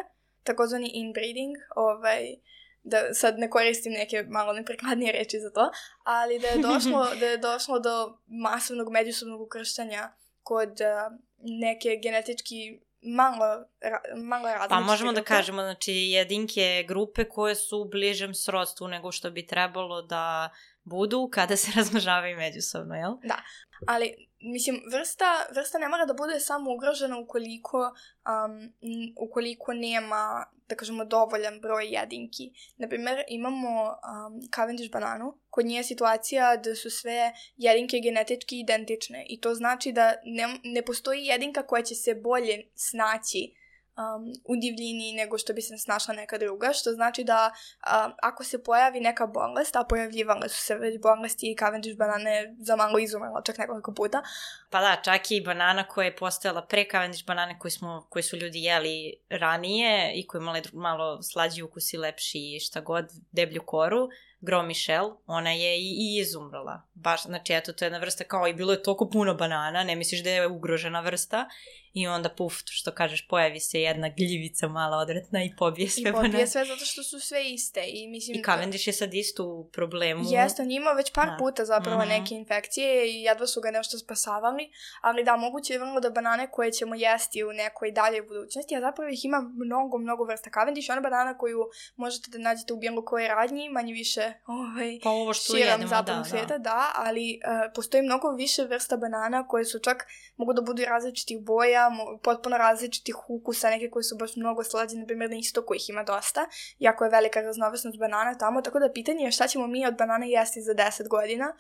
[0.47, 2.35] takozvani inbreeding, ovaj,
[2.83, 5.69] da sad ne koristim neke malo neprekladnije reči za to,
[6.03, 10.09] ali da je došlo, da je došlo do masovnog međusobnog ukrštanja
[10.43, 13.45] kod uh, neke genetički malo,
[13.81, 15.29] ra, malo različite Pa možemo da grupe.
[15.29, 20.49] da kažemo, znači jedinke grupe koje su u bližem srodstvu nego što bi trebalo da
[20.83, 23.11] budu kada se razmnožavaju međusobno, jel?
[23.23, 23.41] Da,
[23.87, 28.73] ali mislim, vrsta, vrsta ne mora da bude samo ugrožena ukoliko, um,
[29.15, 32.51] ukoliko nema, da kažemo, dovoljan broj jedinki.
[32.77, 39.25] Naprimjer, imamo um, Cavendish bananu, kod nje je situacija da su sve jedinke genetički identične
[39.29, 43.53] i to znači da ne, ne postoji jedinka koja će se bolje snaći
[43.97, 48.43] um, u divljini nego što bi se snašla neka druga, što znači da um, ako
[48.43, 52.99] se pojavi neka bolest, a pojavljivale su se već bolesti i Cavendish banane za malo
[52.99, 54.21] izumrla čak nekoliko puta.
[54.69, 58.37] Pa da, čak i banana koja je postojala pre Cavendish banane koji, smo, koji su
[58.37, 63.61] ljudi jeli ranije i koji imale malo slađi ukus i lepši i šta god, deblju
[63.65, 64.09] koru,
[64.41, 66.81] Gro Michel, ona je i, i izumrla.
[66.93, 69.95] Baš, znači, eto, to je jedna vrsta kao i bilo je toliko puno banana, ne
[69.95, 71.49] misliš da je ugrožena vrsta
[71.97, 76.09] i onda puf, što kažeš, pojavi se jedna gljivica mala odretna i pobije sve.
[76.09, 77.83] I pobije sve zato što su sve iste.
[77.87, 80.23] I, mislim, I Cavendish je sad isto u problemu.
[80.27, 81.35] Jeste, on ima već par da.
[81.39, 82.19] puta zapravo mm -hmm.
[82.19, 86.51] neke infekcije i jedva su ga nešto spasavali, ali da, moguće je vrlo da banane
[86.51, 90.89] koje ćemo jesti u nekoj daljoj budućnosti, a zapravo ih ima mnogo, mnogo vrsta Cavendish,
[90.91, 91.59] ona banana koju
[91.95, 96.01] možete da nađete u bilo koje radnji, manje više ovaj, pa ovo što jedemo, da,
[96.01, 96.23] da.
[96.23, 100.07] svijeta, da, ali uh, postoji mnogo više vrsta banana koje su čak,
[100.37, 101.86] mogu da budu različitih boja,
[102.23, 106.03] potpuno različitih ukusa, neke koje su baš mnogo slađe, na primjer na istoku ih ima
[106.03, 106.47] dosta,
[106.79, 110.29] jako je velika raznovrsnost banana tamo, tako da pitanje je šta ćemo mi od banane
[110.29, 111.53] jesti za 10 godina.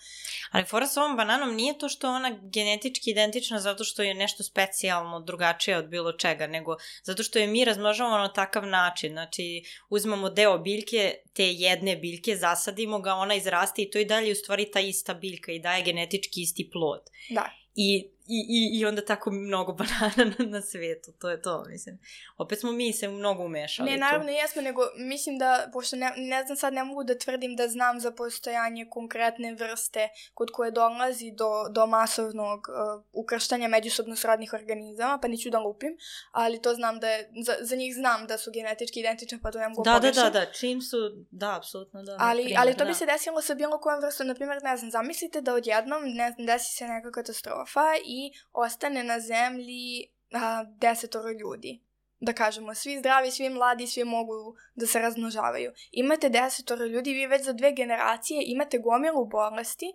[0.51, 4.43] Ali fora sa ovom bananom nije to što ona genetički identična zato što je nešto
[4.43, 9.63] specijalno drugačije od bilo čega, nego zato što je mi razmnožavamo na takav način, znači
[9.89, 14.35] uzmemo deo biljke, te jedne biljke, zasadimo ga, ona izraste i to i dalje u
[14.35, 17.01] stvari ta ista biljka i daje genetički isti plod.
[17.29, 17.49] Da.
[17.75, 21.99] I I, i, i onda tako mnogo banana na, na svijetu, to je to, mislim.
[22.37, 23.91] Opet smo mi se mnogo umešali.
[23.91, 27.55] Ne, naravno jesmo, nego mislim da, pošto ne, ne znam sad, ne mogu da tvrdim
[27.55, 34.15] da znam za postojanje konkretne vrste kod koje dolazi do, do masovnog uh, ukrštanja međusobno
[34.15, 35.97] srodnih organizama, pa neću da lupim,
[36.31, 39.59] ali to znam da je, za, za njih znam da su genetički identične, pa to
[39.59, 40.97] ne mogu da, da, da, da, čim su,
[41.31, 42.17] da, apsolutno da.
[42.19, 42.85] Ali, primjer, ali to da.
[42.85, 46.31] bi se desilo sa bilo kojom vrstom, na primjer, ne znam, zamislite da odjednom, ne
[46.31, 51.81] znam, desi se neka katastrofa i i ostane na zemlji a, desetoro ljudi.
[52.19, 55.71] Da kažemo, svi zdravi, svi mladi, svi mogu da se razmnožavaju.
[55.91, 59.93] Imate desetoro ljudi, vi već za dve generacije imate gomilu bolesti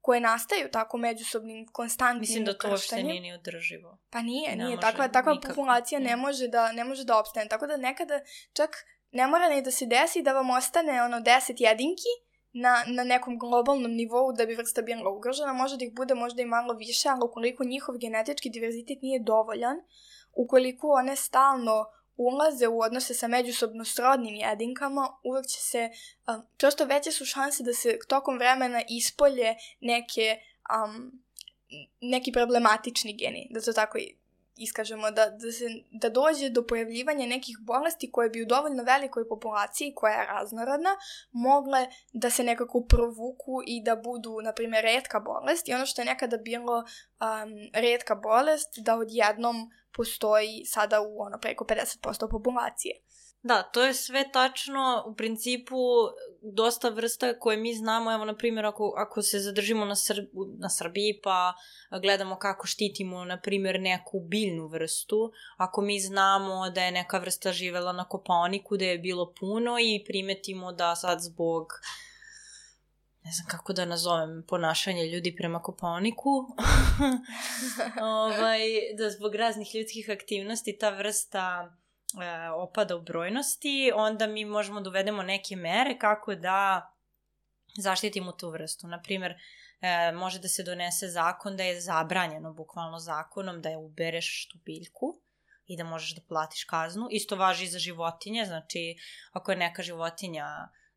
[0.00, 3.98] koje nastaju tako međusobnim konstantnim Mislim da to uopšte nije ni održivo.
[4.10, 4.80] Pa nije, ne nije.
[4.80, 5.54] Takva, takva nikako.
[5.54, 7.48] populacija ne može, da, ne može da opstane.
[7.48, 8.20] Tako da nekada
[8.52, 8.70] čak
[9.12, 12.12] ne mora ni da se desi da vam ostane ono deset jedinki
[12.58, 16.42] na, na nekom globalnom nivou da bi vrsta bila ugrožena, može da ih bude možda
[16.42, 19.76] i malo više, ali ukoliko njihov genetički diverzitet nije dovoljan,
[20.32, 21.84] ukoliko one stalno
[22.16, 25.90] ulaze u odnose sa međusobno srodnim jedinkama, uvek će se,
[26.28, 30.38] um, prosto veće su šanse da se tokom vremena ispolje neke,
[30.76, 31.22] um,
[32.00, 33.98] neki problematični geni, da to tako
[34.56, 39.28] iskažemo, da, da, se, da dođe do pojavljivanja nekih bolesti koje bi u dovoljno velikoj
[39.28, 40.90] populaciji, koja je raznorodna,
[41.32, 45.68] mogle da se nekako provuku i da budu, na primjer, redka bolest.
[45.68, 49.56] I ono što je nekada bilo um, redka bolest, da odjednom
[49.96, 52.94] postoji sada u ono preko 50% populacije.
[53.46, 55.04] Da, to je sve tačno.
[55.06, 55.76] U principu,
[56.42, 60.26] dosta vrsta koje mi znamo, evo, na primjer, ako, ako se zadržimo na, Sr
[60.58, 61.54] na Srbiji, pa
[62.02, 67.52] gledamo kako štitimo, na primjer, neku biljnu vrstu, ako mi znamo da je neka vrsta
[67.52, 71.66] živela na Koponiku, da je bilo puno i primetimo da sad zbog
[73.24, 76.30] ne znam kako da nazovem ponašanje ljudi prema Koponiku,
[78.22, 78.60] ovaj,
[78.98, 81.72] da zbog raznih ljudskih aktivnosti ta vrsta
[82.56, 86.90] opada u brojnosti, onda mi možemo da uvedemo neke mere kako da
[87.78, 88.86] zaštitimo tu vrstu.
[88.86, 89.34] Naprimer,
[89.80, 94.58] e, može da se donese zakon da je zabranjeno bukvalno zakonom da je ubereš tu
[94.64, 95.20] biljku
[95.66, 97.08] i da možeš da platiš kaznu.
[97.10, 98.96] Isto važi i za životinje, znači
[99.32, 100.46] ako je neka životinja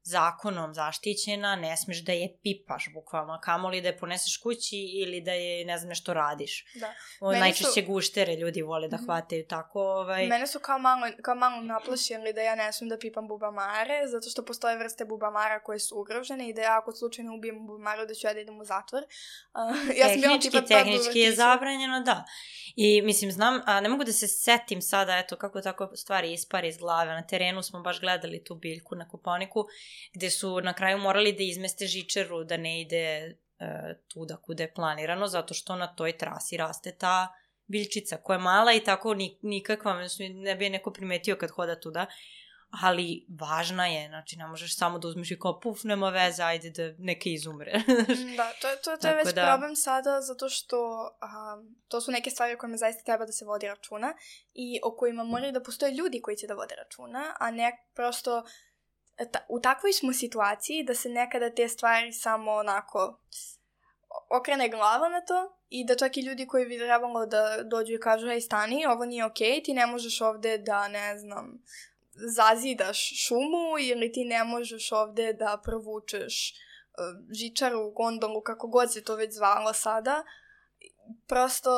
[0.04, 5.32] zakonom zaštićena, ne smeš da je pipaš bukvalno, kamoli da je poneseš kući ili da
[5.32, 6.66] je ne znam nešto radiš.
[6.76, 6.94] Da.
[7.22, 7.88] O, najčešće su...
[7.88, 9.06] guštere ljudi vole da mhm.
[9.06, 9.82] hvataju tako.
[9.82, 10.28] Ovaj...
[10.28, 14.30] Mene su kao malo, kao malo naplašili da ja ne smem da pipam bubamare, zato
[14.30, 18.14] što postoje vrste bubamara koje su ugrožene i da ja ako slučajno ubijem bubamaru da
[18.14, 19.04] ću ja da idem u zatvor.
[19.04, 22.26] Uh, ja sam tehnički, tipa tehnički je zabranjeno, da.
[22.76, 26.68] I mislim, znam, a ne mogu da se setim sada, eto, kako tako stvari ispari
[26.68, 27.14] iz glave.
[27.14, 29.66] Na terenu smo baš gledali tu biljku na Koponiku
[30.14, 33.36] gde su na kraju morali da izmeste žičaru da ne ide e,
[34.08, 37.28] tuda kuda je planirano, zato što na toj trasi raste ta
[37.68, 42.06] biljčica koja je mala i tako nikakva, ne bi je neko primetio kad hoda tuda,
[42.70, 46.70] ali važna je, znači ne možeš samo da uzmeš i kao puf, nema veze, ajde
[46.70, 47.72] da neke izumre.
[48.38, 49.46] da, to, to, to je već da...
[49.46, 53.46] problem sada zato što um, to su neke stvari o kojima zaista treba da se
[53.46, 54.14] vodi računa
[54.54, 58.44] i o kojima moraju da postoje ljudi koji će da vode računa, a ne prosto
[59.32, 63.20] ta, u takvoj smo situaciji da se nekada te stvari samo onako
[64.30, 68.00] okrene glava na to i da čak i ljudi koji bi trebalo da dođu i
[68.00, 71.64] kažu ej stani, ovo nije okej, okay, ti ne možeš ovde da, ne znam,
[72.36, 79.04] zazidaš šumu ili ti ne možeš ovde da provučeš uh, žičaru, gondolu, kako god se
[79.04, 80.24] to već zvalo sada.
[81.28, 81.70] Prosto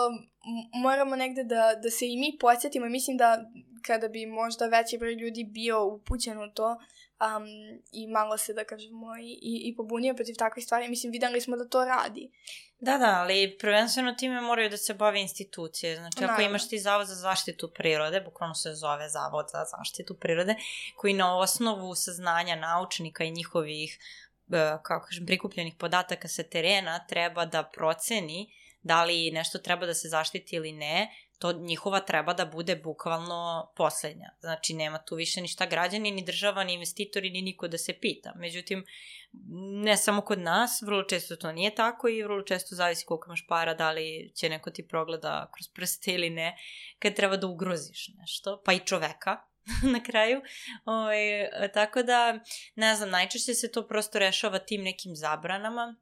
[0.83, 3.45] moramo negde da, da se i mi podsjetimo mislim da
[3.85, 6.77] kada bi možda veći broj ljudi bio upućen u to,
[7.21, 7.45] um,
[7.91, 10.89] i malo se, da kažemo, i, i, i pobunio protiv takvih stvari.
[10.89, 12.31] Mislim, videli smo da to radi.
[12.79, 15.95] Da, da, ali prvenstveno time moraju da se bave institucije.
[15.95, 16.33] Znači, Naravno.
[16.33, 20.55] ako imaš ti zavod za zaštitu prirode, bukvalno se zove zavod za zaštitu prirode,
[20.95, 23.99] koji na osnovu saznanja naučnika i njihovih,
[24.49, 29.93] e, kako kažem, prikupljenih podataka sa terena treba da proceni da li nešto treba da
[29.93, 31.09] se zaštiti ili ne,
[31.41, 34.29] to njihova treba da bude bukvalno poslednja.
[34.39, 38.33] Znači, nema tu više ništa građani, ni država, ni investitori, ni niko da se pita.
[38.35, 38.85] Međutim,
[39.83, 43.47] ne samo kod nas, vrlo često to nije tako i vrlo često zavisi koliko imaš
[43.47, 46.57] para, da li će neko ti progleda kroz prste ili ne,
[46.99, 49.37] kad treba da ugroziš nešto, pa i čoveka,
[49.93, 50.41] na kraju.
[50.85, 52.39] O, ovaj, tako da,
[52.75, 55.95] ne znam, najčešće se to prosto rešava tim nekim zabranama,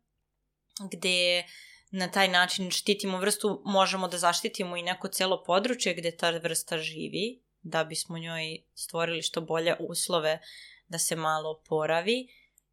[0.92, 1.44] gde
[1.92, 6.78] na taj način štitimo vrstu, možemo da zaštitimo i neko celo područje gde ta vrsta
[6.78, 10.40] živi, da bismo njoj stvorili što bolje uslove
[10.88, 12.28] da se malo poravi.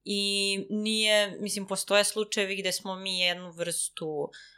[0.05, 4.56] I nije, mislim, postoje slučajevi gde smo mi jednu vrstu a,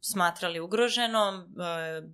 [0.00, 1.54] smatrali ugroženom,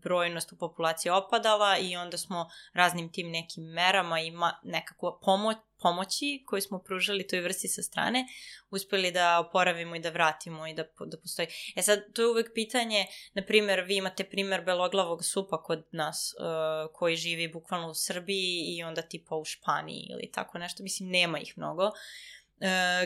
[0.03, 4.33] brojnost u populaciji opadala i onda smo raznim tim nekim merama i
[4.63, 8.27] nekako pomoć, pomoći koju smo pružali toj vrsti sa strane,
[8.71, 11.49] uspeli da oporavimo i da vratimo i da, da postoji.
[11.77, 16.35] E sad, to je uvek pitanje, na primer, vi imate primer beloglavog supa kod nas,
[16.39, 21.09] uh, koji živi bukvalno u Srbiji i onda tipa u Španiji ili tako nešto, mislim,
[21.09, 21.85] nema ih mnogo.
[21.85, 21.93] Uh,
[22.38, 22.38] E,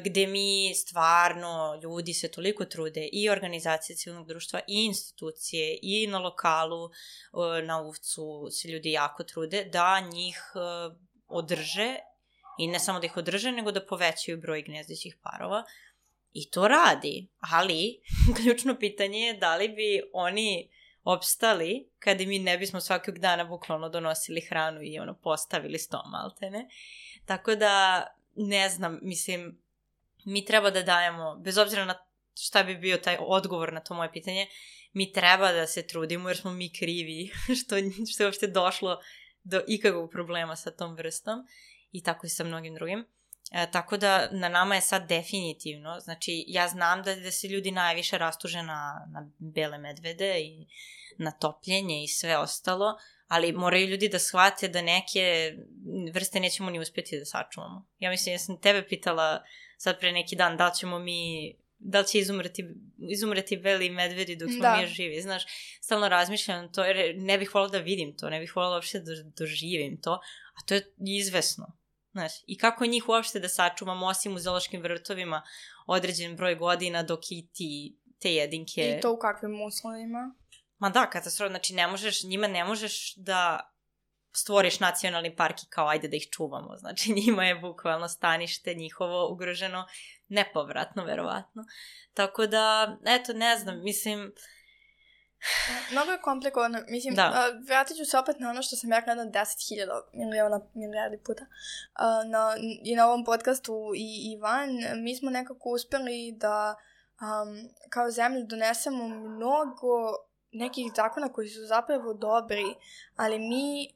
[0.05, 6.19] gde mi stvarno ljudi se toliko trude i organizacije civilnog društva i institucije i na
[6.19, 10.59] lokalu e, na Uvcu se ljudi jako trude da njih e,
[11.29, 11.97] održe
[12.59, 15.65] i ne samo da ih održe nego da povećaju broj gnezdećih parova
[16.33, 18.01] i to radi, ali
[18.37, 20.71] ključno pitanje je da li bi oni
[21.05, 26.69] opstali kada mi ne bismo svakog dana bukvalno donosili hranu i ono postavili sto maltene.
[27.27, 28.07] Tako da
[28.37, 29.63] ne znam, mislim,
[30.25, 31.95] mi treba da dajemo, bez obzira na
[32.41, 34.47] šta bi bio taj odgovor na to moje pitanje,
[34.93, 37.31] mi treba da se trudimo jer smo mi krivi
[37.61, 37.77] što,
[38.13, 39.01] što je uopšte došlo
[39.45, 41.47] do ikakvog problema sa tom vrstom
[41.93, 43.05] i tako i sa mnogim drugim.
[43.53, 47.71] E, tako da na nama je sad definitivno, znači ja znam da, da se ljudi
[47.71, 50.67] najviše rastuže na, na bele medvede i
[51.19, 52.99] na topljenje i sve ostalo,
[53.33, 55.53] ali moraju ljudi da shvate da neke
[56.13, 57.87] vrste nećemo ni uspeti da sačuvamo.
[57.99, 59.43] Ja mislim, ja sam tebe pitala
[59.77, 62.65] sad pre neki dan da li ćemo mi da li će izumreti,
[63.11, 64.77] izumreti beli medvedi dok smo da.
[64.77, 65.43] mi živi, znaš,
[65.81, 69.13] stalno razmišljam to, jer ne bih volila da vidim to, ne bih volila uopšte da
[69.37, 70.13] doživim to,
[70.55, 71.67] a to je izvesno.
[72.13, 75.43] Znaš, i kako njih uopšte da sačuvamo osim u zološkim vrtovima
[75.87, 78.97] određen broj godina dok i ti te jedinke...
[78.99, 80.35] I to u kakvim uslovima?
[80.83, 83.61] Ma da, katastrofa, znači ne možeš, njima ne možeš da
[84.33, 86.77] stvoriš nacionalni park i kao ajde da ih čuvamo.
[86.83, 89.87] Znači njima je bukvalno stanište njihovo ugroženo
[90.29, 91.65] nepovratno, verovatno.
[92.15, 94.33] Tako da, eto, ne znam, mislim...
[95.93, 96.79] Mnogo je komplikovano.
[96.89, 97.29] Mislim, da.
[97.29, 101.45] uh, vratit ću se opet na ono što sam ja gledala 10.000 miliona milijardi puta
[101.45, 102.55] uh, na,
[102.85, 104.71] i na ovom podcastu i, i van.
[105.05, 109.97] Mi smo nekako uspeli da um, kao zemlju donesemo mnogo
[110.53, 112.75] nekih zakona koji su zapravo dobri,
[113.17, 113.89] ali mi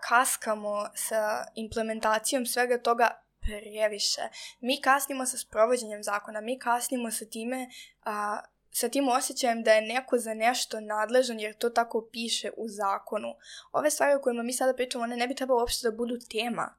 [0.00, 4.20] kaskamo sa implementacijom svega toga previše.
[4.60, 7.68] Mi kasnimo sa sprovođenjem zakona, mi kasnimo sa time,
[8.04, 8.40] a,
[8.70, 13.34] sa tim osjećajem da je neko za nešto nadležan jer to tako piše u zakonu.
[13.72, 16.74] Ove stvari o kojima mi sada pričamo, one ne bi trebalo uopšte da budu tema.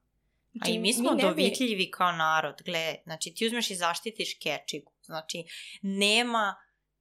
[0.52, 1.92] Znači, A i mi smo mi dovitljivi bi...
[1.92, 2.62] kao narod.
[2.66, 4.92] Gle, znači ti uzmeš i zaštitiš kečigu.
[5.02, 5.44] Znači,
[5.82, 6.56] nema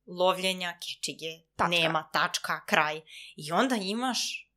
[0.09, 1.69] lovljenja kečige, tačka.
[1.69, 3.01] nema tačka, kraj.
[3.37, 4.51] I onda imaš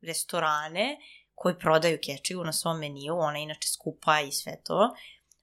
[0.00, 0.98] restorane
[1.34, 4.94] koji prodaju kečigu na svom meniju, ona inače skupa i sve to,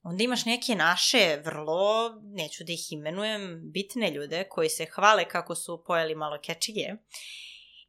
[0.04, 5.56] onda imaš neke naše vrlo, neću da ih imenujem, bitne ljude koji se hvale kako
[5.56, 6.88] su pojeli malo kečige.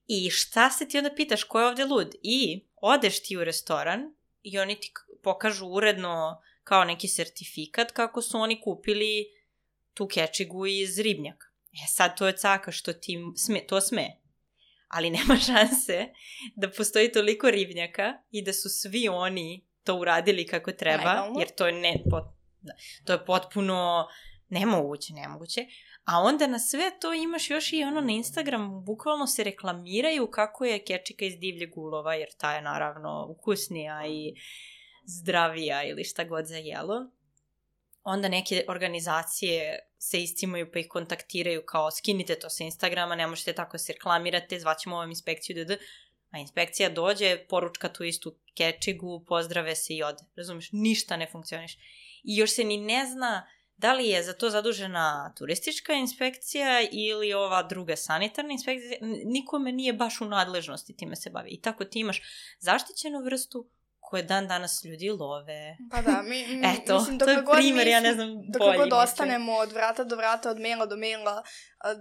[0.07, 2.14] I šta se ti onda pitaš, ko je ovde lud?
[2.22, 8.39] I odeš ti u restoran i oni ti pokažu uredno kao neki sertifikat kako su
[8.39, 9.27] oni kupili
[9.95, 11.47] tu kečigu iz ribnjaka.
[11.85, 14.16] E sad to je caka što ti sme, to sme
[14.89, 16.09] ali nema šanse
[16.57, 21.39] da postoji toliko ribnjaka i da su svi oni to uradili kako treba, Legalno.
[21.39, 22.24] jer to je, ne, pot,
[22.61, 22.72] da,
[23.05, 24.07] to je potpuno
[24.49, 25.66] nemoguće, nemoguće.
[26.05, 30.64] A onda na sve to imaš još i ono na Instagramu, bukvalno se reklamiraju kako
[30.64, 34.35] je kečika iz divljeg ulova, jer ta je naravno ukusnija i
[35.05, 37.11] zdravija ili šta god za jelo
[38.07, 43.52] onda neke organizacije se iscimaju pa ih kontaktiraju kao skinite to sa Instagrama, ne možete
[43.52, 45.70] tako se reklamirate, zvaćemo ovom inspekciju, dd.
[46.30, 50.24] A inspekcija dođe, poručka tu istu kečigu, pozdrave se i ode.
[50.36, 51.74] Razumeš, ništa ne funkcioniš.
[52.22, 53.46] I još se ni ne zna
[53.76, 58.98] da li je za to zadužena turistička inspekcija ili ova druga sanitarna inspekcija.
[59.24, 61.50] Nikome nije baš u nadležnosti time se bavi.
[61.50, 62.22] I tako ti imaš
[62.59, 63.70] zaštićenu vrstu
[64.09, 65.76] koje dan danas ljudi love.
[65.90, 66.40] Pa da, mi,
[66.74, 68.78] Eto, mislim, to je primjer, ja ne znam dok bolji.
[68.78, 71.42] Dok god ostanemo od vrata do vrata, od maila do maila,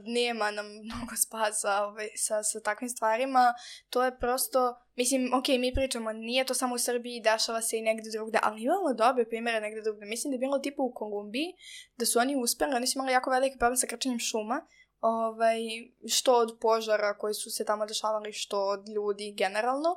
[0.04, 3.54] nema nam mnogo spasa ovaj, sa, sa takvim stvarima.
[3.90, 7.82] To je prosto, mislim, ok, mi pričamo, nije to samo u Srbiji, dešava se i
[7.82, 10.06] negde drugde, ali imamo dobre primere negde drugde.
[10.06, 11.54] Mislim da je bilo tipa u Kolumbiji,
[11.98, 14.62] da su oni uspeli, oni su imali jako veliki problem sa krčanjem šuma,
[15.02, 15.60] ovaj,
[16.08, 19.96] što od požara koji su se tamo dešavali, što od ljudi generalno.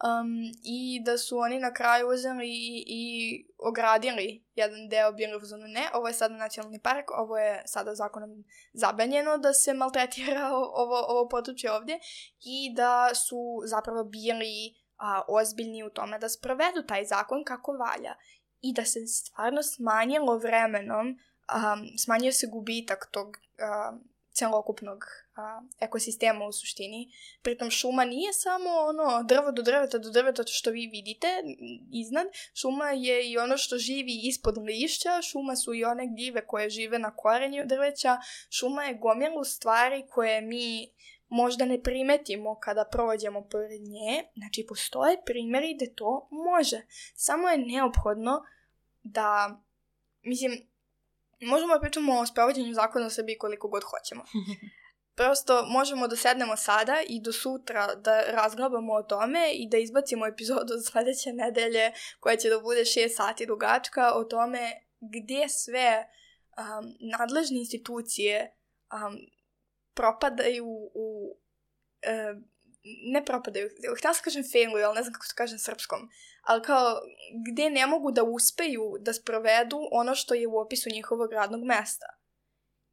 [0.00, 5.66] Um, I da su oni na kraju uzeli i, i ogradili jedan deo bili zonu
[5.66, 10.96] ne, ovo je sada nacionalni park, ovo je sada zakonom zabranjeno da se maltretira ovo,
[11.08, 11.98] ovo područje ovdje
[12.40, 18.14] i da su zapravo bili a, ozbiljni u tome da sprovedu taj zakon kako valja
[18.60, 25.04] i da se stvarno smanjilo vremenom, um, smanjio se gubitak tog um, celokupnog
[25.36, 27.08] a, ekosistema u suštini.
[27.42, 31.26] Pritom šuma nije samo ono drvo do drveta do drveta što vi vidite
[31.92, 32.26] iznad.
[32.54, 36.98] Šuma je i ono što živi ispod lišća, šuma su i one gljive koje žive
[36.98, 38.18] na korenju drveća,
[38.50, 40.88] šuma je gomilu stvari koje mi
[41.28, 44.24] možda ne primetimo kada prođemo pored nje.
[44.36, 46.82] Znači, postoje primjeri gde to može.
[47.14, 48.42] Samo je neophodno
[49.02, 49.60] da,
[50.22, 50.69] mislim,
[51.40, 54.24] možemo da pričamo o sprovođenju zakona u Srbiji koliko god hoćemo.
[55.16, 60.26] Prosto možemo da sednemo sada i do sutra da razglabamo o tome i da izbacimo
[60.26, 66.04] epizodu za sledeće nedelje koja će da bude 6 sati dugačka o tome gdje sve
[66.04, 68.56] um, nadležne institucije
[68.92, 69.18] um,
[69.94, 71.36] propadaju u
[72.06, 72.42] uh,
[72.84, 73.68] ne propadaju,
[73.98, 76.08] htjela sam kažem failuju, ali ne znam kako to kažem srpskom,
[76.42, 77.00] ali kao
[77.52, 82.06] gdje ne mogu da uspeju da sprovedu ono što je u opisu njihovog radnog mesta.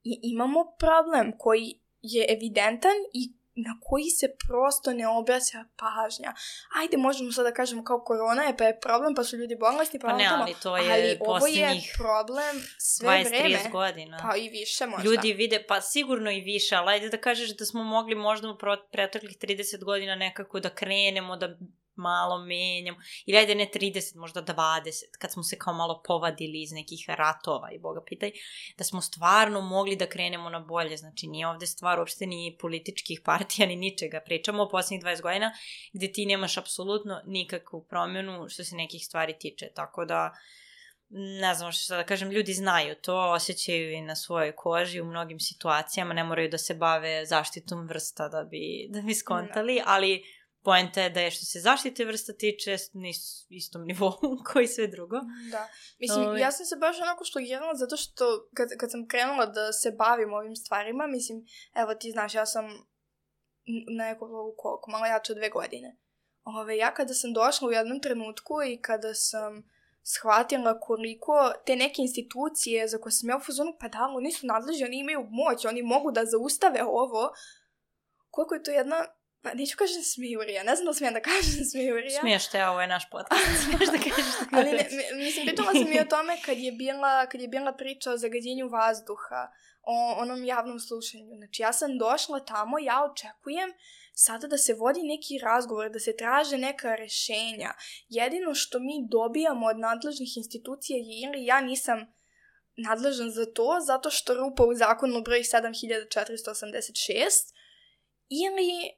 [0.03, 6.33] I imamo problem koji je evidentan i na koji se prosto ne obraća pažnja.
[6.81, 9.99] Ajde, možemo sad da kažemo kao korona je, pa je problem, pa su ljudi bolesni,
[9.99, 13.59] pa, pa ne, ali to je ali ovo je problem sve 20, vreme.
[13.63, 14.17] 30 godina.
[14.21, 15.09] Pa i više možda.
[15.09, 18.57] Ljudi vide, pa sigurno i više, ali ajde da kažeš da smo mogli možda u
[18.91, 21.57] preteklih 30 godina nekako da krenemo, da
[21.97, 26.71] malo menjamo, ili ajde ne 30, možda 20, kad smo se kao malo povadili iz
[26.71, 28.31] nekih ratova i boga pitaj,
[28.77, 33.21] da smo stvarno mogli da krenemo na bolje, znači nije ovde stvar uopšte ni političkih
[33.25, 35.51] partija ni ničega, pričamo o poslednjih 20 godina
[35.93, 40.33] gde ti nemaš apsolutno nikakvu promjenu što se nekih stvari tiče, tako da
[41.09, 45.39] ne znam što da kažem, ljudi znaju to, osjećaju i na svojoj koži u mnogim
[45.39, 49.83] situacijama, ne moraju da se bave zaštitom vrsta da bi, da bi skontali, da.
[49.85, 50.23] ali
[50.67, 53.07] poenta je da je što se zaštite vrsta tiče na
[53.49, 54.11] istom nivou
[54.51, 55.19] koji sve drugo.
[55.51, 55.67] Da.
[55.99, 56.27] Mislim, Ove...
[56.29, 56.41] Ovaj.
[56.41, 60.33] ja sam se baš onako šlogirala zato što kad, kad sam krenula da se bavim
[60.33, 61.45] ovim stvarima, mislim,
[61.75, 62.65] evo ti znaš, ja sam
[63.97, 65.97] na nekoliko koliko, malo jače dve godine.
[66.43, 69.63] Ove, ja kada sam došla u jednom trenutku i kada sam
[70.03, 74.47] shvatila koliko te neke institucije za koje sam ja u fazonu, pa da, oni su
[74.47, 77.29] nadležni, oni imaju moć, oni mogu da zaustave ovo,
[78.29, 79.05] koliko je to jedna
[79.41, 82.19] Pa neću kažem smijurija, ne znam da smijem da kažem smijurija.
[82.19, 85.93] Smiješ te, ovo je naš podcast, smiješ da kažeš da Ali ne, mislim, pitala sam
[85.93, 89.51] i o tome kad je bila, kad je bila priča o zagađenju vazduha,
[89.83, 91.35] o onom javnom slušanju.
[91.37, 93.73] Znači, ja sam došla tamo, ja očekujem
[94.13, 97.73] sada da se vodi neki razgovor, da se traže neka rešenja.
[98.09, 102.17] Jedino što mi dobijamo od nadležnih institucija je ili ja nisam
[102.77, 107.53] nadležan za to, zato što rupa u zakonu broj 7486,
[108.29, 108.96] ili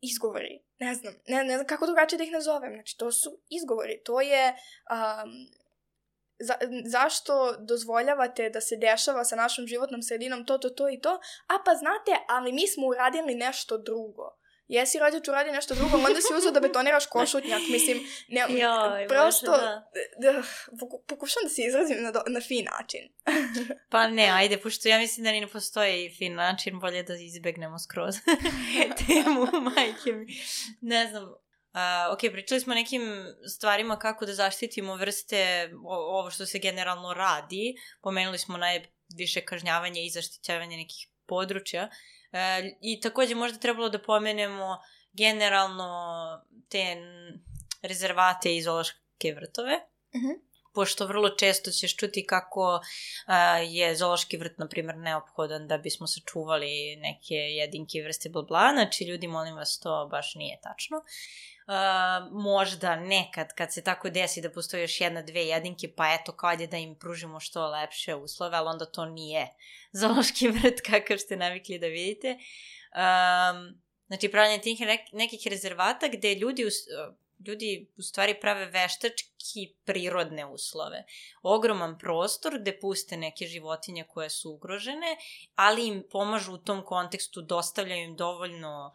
[0.00, 0.62] izgovori.
[0.78, 2.72] Ne znam, ne, ne znam kako drugačije da ih nazovem.
[2.72, 4.02] Znači, to su izgovori.
[4.04, 4.54] To je...
[4.90, 5.58] Um,
[6.40, 11.20] za, zašto dozvoljavate da se dešava sa našom životnom sredinom to, to, to i to?
[11.46, 14.37] A pa znate, ali mi smo uradili nešto drugo
[14.68, 17.98] jesi rođač uradio nešto drugo, onda si uzao da betoniraš košutnjak, mislim,
[18.28, 19.90] ne, Joj, prosto, da.
[20.18, 20.42] da,
[21.06, 23.00] pokušam da se izrazim na, do, na fin način.
[23.92, 27.78] pa ne, ajde, pošto ja mislim da ni ne postoji fin način, bolje da izbegnemo
[27.78, 28.14] skroz
[29.06, 30.26] temu, majke mi.
[30.80, 31.34] Ne znam,
[31.72, 33.02] Uh, ok, pričali smo o nekim
[33.56, 37.74] stvarima kako da zaštitimo vrste, o, ovo što se generalno radi.
[38.02, 41.88] Pomenuli smo najviše kažnjavanje i zaštićavanje nekih područja.
[42.32, 44.78] E, I takođe možda trebalo da pomenemo
[45.12, 45.90] generalno
[46.68, 46.96] te
[47.82, 49.76] rezervate i zoološke vrtove.
[50.14, 50.48] Mm -hmm
[50.78, 52.80] pošto vrlo često ćeš čuti kako
[53.26, 58.70] a, je zoološki vrt, na primjer, neophodan da bismo sačuvali neke jedinke vrste bla bla,
[58.72, 61.02] znači ljudi, molim vas, to baš nije tačno.
[61.68, 61.74] Uh,
[62.32, 66.50] možda nekad kad se tako desi da postoji još jedna, dve jedinke, pa eto kao
[66.50, 69.48] je da im pružimo što lepše uslove, ali onda to nije
[70.00, 72.28] zoološki vrt kakav ste navikli da vidite.
[72.30, 74.78] Um, znači, pravljanje tih
[75.12, 76.64] nekih rezervata gde ljudi,
[77.46, 81.04] ljudi u stvari prave veštački prirodne uslove.
[81.42, 85.16] Ogroman prostor gde puste neke životinje koje su ugrožene,
[85.54, 88.94] ali im pomažu u tom kontekstu, dostavljaju im dovoljno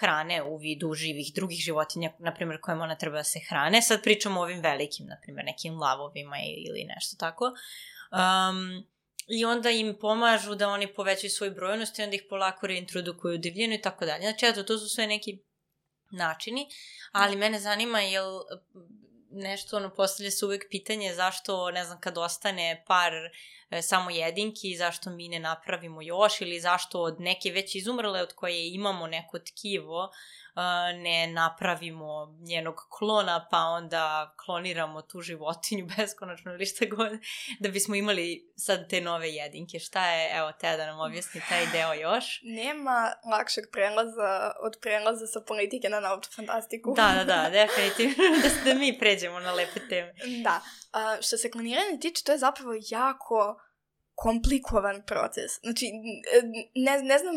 [0.00, 3.82] hrane u vidu živih drugih životinja, na primjer, kojima ona treba da se hrane.
[3.82, 6.36] Sad pričamo o ovim velikim, na primjer, nekim lavovima
[6.68, 7.44] ili nešto tako.
[7.44, 8.86] Um,
[9.28, 13.38] I onda im pomažu da oni povećaju svoju brojnost i onda ih polako reintrodukuju u
[13.38, 14.22] divljinu i tako dalje.
[14.22, 15.38] Znači, eto, to su sve neki
[16.10, 16.66] načini,
[17.12, 18.40] ali mene zanima jel
[19.30, 23.12] nešto, ono, postavlja se uvek pitanje zašto, ne znam, kad ostane par
[23.70, 28.32] e, samo jedinki, zašto mi ne napravimo još ili zašto od neke već izumrle od
[28.32, 30.10] koje imamo neko tkivo,
[30.94, 37.10] ne napravimo njenog klona, pa onda kloniramo tu životinju beskonačno ili šta god,
[37.60, 39.78] da bismo imali sad te nove jedinke.
[39.78, 42.40] Šta je, evo, te da nam objasni taj deo još?
[42.62, 46.94] Nema lakšeg prelaza od prelaza sa politike na naučnu fantastiku.
[46.96, 48.14] Da, da, da, definitivno.
[48.42, 50.14] da, da mi pređemo na lepe teme.
[50.44, 50.60] Da.
[50.60, 53.60] Uh, što se kloniranja tiče, to je zapravo jako
[54.20, 55.60] komplikovan proces.
[55.60, 55.86] Znači,
[56.74, 57.34] ne, ne znam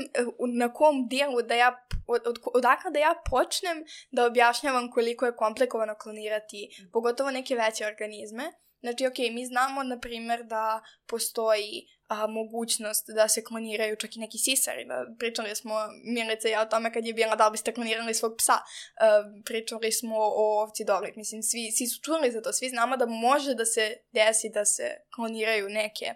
[0.53, 5.35] na kom dijelu da ja, od, od, odakle da ja počnem da objašnjavam koliko je
[5.35, 8.43] komplikovano klonirati, pogotovo neke veće organizme.
[8.79, 14.19] Znači, ok, mi znamo, na primjer, da postoji a, mogućnost da se kloniraju čak i
[14.19, 14.85] neki sisari.
[14.85, 15.73] Da, pričali smo,
[16.03, 18.53] Milica ja o tome kad je bila da li biste klonirali svog psa.
[18.53, 18.63] A,
[19.45, 21.15] pričali smo o ovci Dorit.
[21.15, 22.53] Mislim, svi, svi su čuli za to.
[22.53, 24.83] Svi znamo da može da se desi da se
[25.15, 26.15] kloniraju neke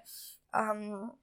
[0.53, 1.17] um,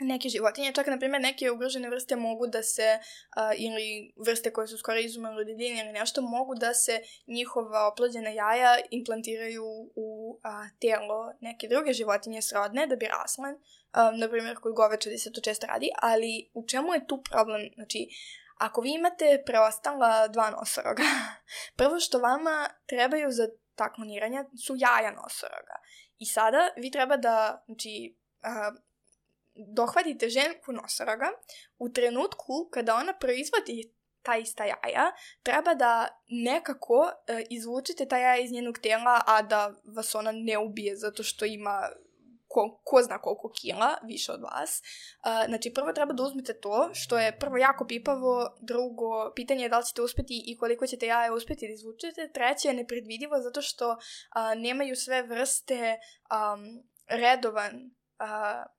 [0.00, 4.68] neke životinje, čak na primjer neke ugrožene vrste mogu da se, uh, ili vrste koje
[4.68, 9.64] su skoro izumrle od divljine ili nešto, mogu da se njihova oplođena jaja implantiraju
[9.96, 13.48] u uh, telo neke druge životinje srodne da bi rasle.
[13.48, 17.60] Um, na primjer, kod govečadi se to često radi, ali u čemu je tu problem?
[17.74, 18.08] Znači,
[18.58, 21.02] ako vi imate preostala dva nosoroga,
[21.78, 25.76] prvo što vama trebaju za ta kloniranja su jaja nosoroga.
[26.18, 28.72] I sada vi treba da, znači, a,
[29.74, 31.26] dohvatite ženku nosoroga
[31.78, 35.12] u trenutku kada ona proizvodi ta ista jaja,
[35.42, 40.58] treba da nekako uh, izvučete ta jaja iz njenog tela, a da vas ona ne
[40.58, 41.88] ubije zato što ima
[42.48, 44.82] ko, ko zna koliko kila, više od vas.
[44.82, 49.68] Uh, znači, prvo treba da uzmete to, što je prvo jako pipavo, drugo, pitanje je
[49.68, 53.62] da li ćete uspeti i koliko ćete jaja uspeti da izvučete, treće je nepredvidivo zato
[53.62, 53.96] što uh,
[54.56, 58.78] nemaju sve vrste um, redovan uh,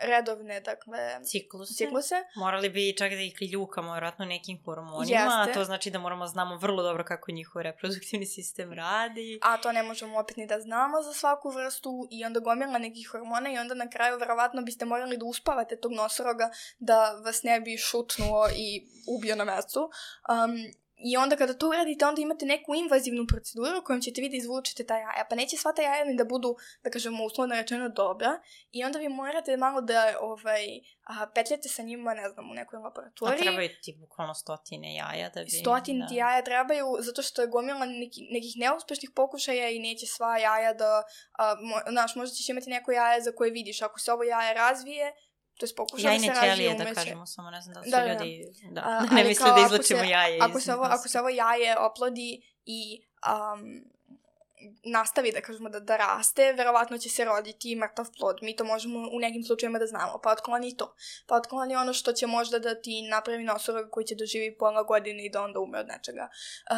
[0.00, 1.74] redovne, dakle, cikluse.
[1.74, 2.14] cikluse.
[2.36, 5.50] Morali bi čak da ih ljukamo, vjerojatno nekim hormonima, Jeste.
[5.50, 9.38] a to znači da moramo znamo vrlo dobro kako njihov reproduktivni sistem radi.
[9.42, 13.08] A to ne možemo opet ni da znamo za svaku vrstu i onda gomila nekih
[13.08, 17.60] hormona i onda na kraju verovatno biste morali da uspavate tog nosoroga da vas ne
[17.60, 19.80] bi šutnuo i ubio na mestu.
[19.80, 24.36] Um, I onda kada to uradite, onda imate neku invazivnu proceduru kojom ćete vi da
[24.36, 25.26] izvučete ta jaja.
[25.30, 28.40] Pa neće sva ta jaja ni da budu, da kažemo, uslovno rečeno dobra.
[28.70, 30.64] I onda vi morate malo da ovaj,
[31.04, 33.38] a, petljate sa njima, ne znam, u nekoj laboratoriji.
[33.38, 35.50] A trebaju ti bukvalno stotine jaja da bi...
[35.50, 36.14] Stotine da.
[36.14, 41.02] jaja trebaju, zato što je gomila neki, nekih neuspešnih pokušaja i neće sva jaja da...
[41.38, 43.82] A, mo, znaš, možda ćeš imati neko jaje za koje vidiš.
[43.82, 45.12] Ako se ovo jaje razvije,
[45.60, 46.84] to je pokušao da se umeće.
[46.84, 49.66] da kažemo, samo ne znam da su da, ljudi, da, da, da ne misle da
[49.66, 50.38] izlučimo jaje.
[50.40, 53.84] Ako se, ovo, ako se ovo jaje oplodi i um,
[54.84, 58.38] nastavi da kažemo da, da raste, verovatno će se roditi mrtav plod.
[58.42, 60.20] Mi to možemo u nekim slučajima da znamo.
[60.22, 60.94] Pa otkloni to.
[61.26, 65.26] Pa otkloni ono što će možda da ti napravi nosorog koji će doživi pola godine
[65.26, 66.28] i da onda ume od nečega.
[66.70, 66.76] Uh,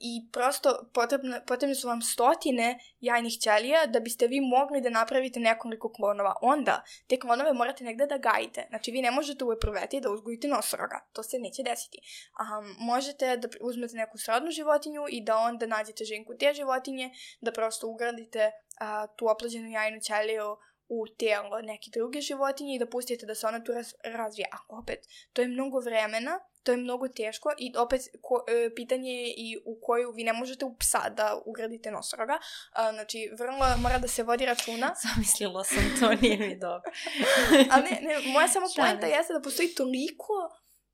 [0.00, 5.40] I prosto potrebne, potrebne su vam stotine jajnih ćelija da biste vi mogli da napravite
[5.40, 6.34] nekoliko klonova.
[6.42, 8.66] Onda te klonove morate negde da gajite.
[8.68, 11.00] Znači vi ne možete u epruveti da uzgojite nosoroga.
[11.12, 11.98] To se neće desiti.
[12.40, 17.10] Um, možete da uzmete neku srodnu životinju i da onda nađete ženku te životinje
[17.40, 18.50] da prosto ugradite
[18.80, 20.56] a, tu oplođenu jajnu ćeliju
[20.88, 24.48] u telo neke druge životinje i da pustite da se ona tu raz, razvija.
[24.52, 24.98] A opet,
[25.32, 29.56] to je mnogo vremena, to je mnogo teško i opet ko, e, pitanje je i
[29.64, 32.38] u koju vi ne možete u psa da ugradite nosoroga.
[32.72, 34.94] A, znači, vrlo mora da se vodi računa.
[35.04, 36.90] Zamislila sam to, nije mi dobro.
[37.72, 40.34] A ne, ne, moja samo poenta jeste da postoji toliko,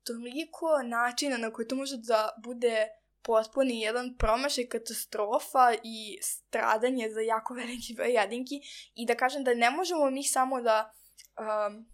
[0.03, 2.87] toliko načina na koji to može da bude
[3.23, 8.61] potpuni jedan promašaj katastrofa i stradanje za jako veliki broj jedinki
[8.95, 10.91] i da kažem da ne možemo mi samo da
[11.39, 11.85] um,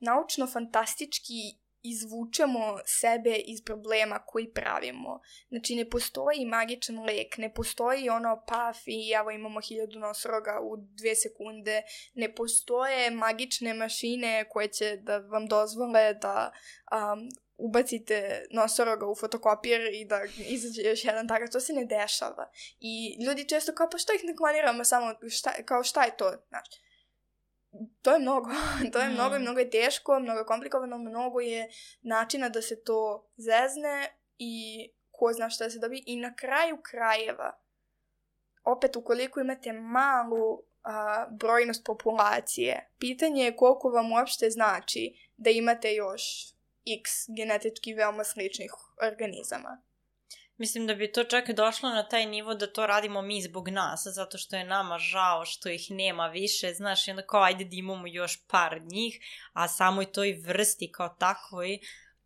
[0.00, 5.20] naučno-fantastički izvučemo sebe iz problema koji pravimo.
[5.48, 10.76] Znači, ne postoji magičan lek, ne postoji ono paf i evo imamo hiljadu nosoroga u
[10.76, 11.82] dve sekunde,
[12.14, 16.52] ne postoje magične mašine koje će da vam dozvole da
[16.92, 17.28] um,
[17.58, 22.50] ubacite nosoroga u fotokopir i da izađe još jedan takav, to se ne dešava.
[22.80, 26.32] I ljudi često kao, pa što ih ne kloniramo samo, šta, kao šta je to,
[26.48, 26.68] znaš.
[28.02, 28.50] To je mnogo,
[28.92, 29.42] to je mnogo i mm.
[29.42, 31.68] mnogo je teško, mnogo je komplikovano, mnogo je
[32.02, 36.02] načina da se to zezne i ko zna šta se dobi.
[36.06, 37.58] I na kraju krajeva,
[38.64, 45.94] opet ukoliko imate malu a, brojnost populacije, pitanje je koliko vam uopšte znači da imate
[45.94, 46.55] još
[47.00, 48.70] x genetički veoma sličnih
[49.12, 49.82] organizama.
[50.56, 54.02] Mislim da bi to čak došlo na taj nivo da to radimo mi zbog nas,
[54.06, 57.76] zato što je nama žao što ih nema više, znaš, i onda kao ajde da
[57.76, 59.20] imamo još par njih,
[59.52, 61.78] a samoj toj vrsti kao takvoj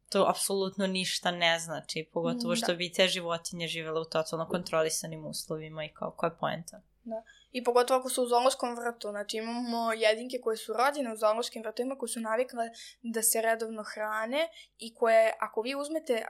[0.09, 2.75] to apsolutno ništa ne znači, pogotovo što da.
[2.75, 6.83] bi te životinje živele u totalno kontrolisanim uslovima i kao koja je poenta.
[7.05, 7.23] Da.
[7.53, 11.63] I pogotovo ako su u zoološkom vrtu, znači imamo jedinke koje su rođene u zoološkim
[11.63, 12.71] vrtovima, koje su navikle
[13.03, 14.49] da se redovno hrane
[14.79, 16.27] i koje, ako vi uzmete,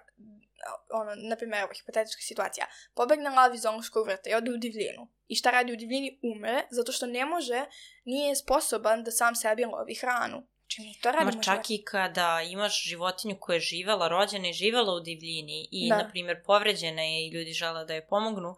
[0.92, 5.08] ono, na primjer, evo, hipotetička situacija, pobegne lavi iz zoološkog vrta i ode u divljinu.
[5.28, 6.20] I šta radi u divljini?
[6.22, 7.64] Umre, zato što ne može,
[8.04, 10.46] nije sposoban da sam sebi lovi hranu.
[10.70, 11.36] Znači mi to radimo.
[11.36, 15.88] Ma čak i kada imaš životinju koja je živela, rođena i živela u divljini i,
[15.88, 15.96] da.
[15.96, 18.54] na primjer, povređena je i ljudi žele da je pomognu,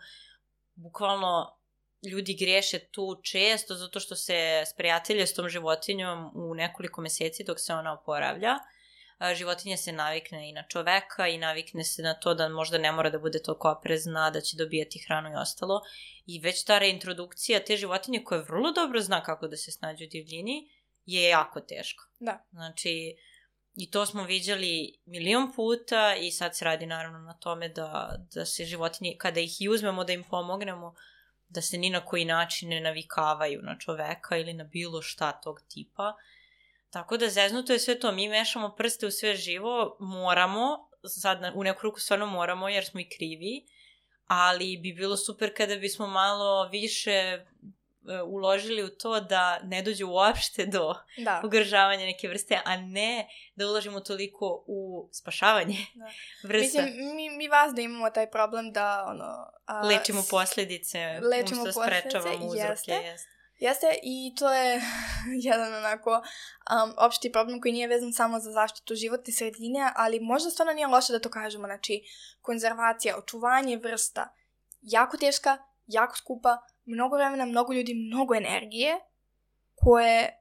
[0.75, 1.59] bukvalno
[2.11, 7.61] ljudi greše tu često zato što se sprijatelje s tom životinjom u nekoliko meseci dok
[7.61, 8.59] se ona oporavlja.
[9.35, 13.11] Životinja se navikne i na čoveka i navikne se na to da možda ne mora
[13.11, 15.81] da bude toliko oprezna, da će dobijati hranu i ostalo.
[16.27, 20.09] I već ta reintrodukcija te životinje koja vrlo dobro zna kako da se snađe u
[20.09, 20.71] divljini
[21.05, 22.05] je jako teško.
[22.21, 22.45] Da.
[22.51, 23.17] Znači,
[23.75, 28.45] I to smo viđali milion puta i sad se radi naravno na tome da, da
[28.47, 30.95] se životinje, kada ih i uzmemo da im pomognemo,
[31.55, 35.61] da se ni na koji način ne navikavaju na čoveka ili na bilo šta tog
[35.69, 36.15] tipa.
[36.91, 41.65] Tako da zeznuto je sve to, mi mešamo prste u sve živo, moramo, sad u
[41.65, 43.67] neku ruku stvarno moramo jer smo i krivi,
[44.27, 47.45] ali bi bilo super kada bismo malo više
[48.27, 51.43] uložili u to da ne dođe uopšte do Da.
[51.45, 56.05] ugrožavanja neke vrste, a ne da uložimo toliko u spašavanje Da.
[56.49, 56.83] vrsta.
[56.83, 59.47] Mislim, mi, mi vas da imamo taj problem da, ono...
[59.67, 62.69] A, Lečimo posljedice, lečimo umesto da sprečavamo uzroke.
[62.71, 62.93] jeste.
[62.93, 63.33] Jeste.
[63.59, 64.83] Jeste, i to je
[65.49, 70.51] jedan onako um, opšti problem koji nije vezan samo za zaštitu životne sredine, ali možda
[70.51, 71.67] stvarno nije loše da to kažemo.
[71.67, 72.03] Znači,
[72.41, 74.35] konzervacija, očuvanje vrsta,
[74.81, 78.99] jako teška, jako skupa, mnogo vremena, mnogo ljudi, mnogo energije,
[79.75, 80.39] koje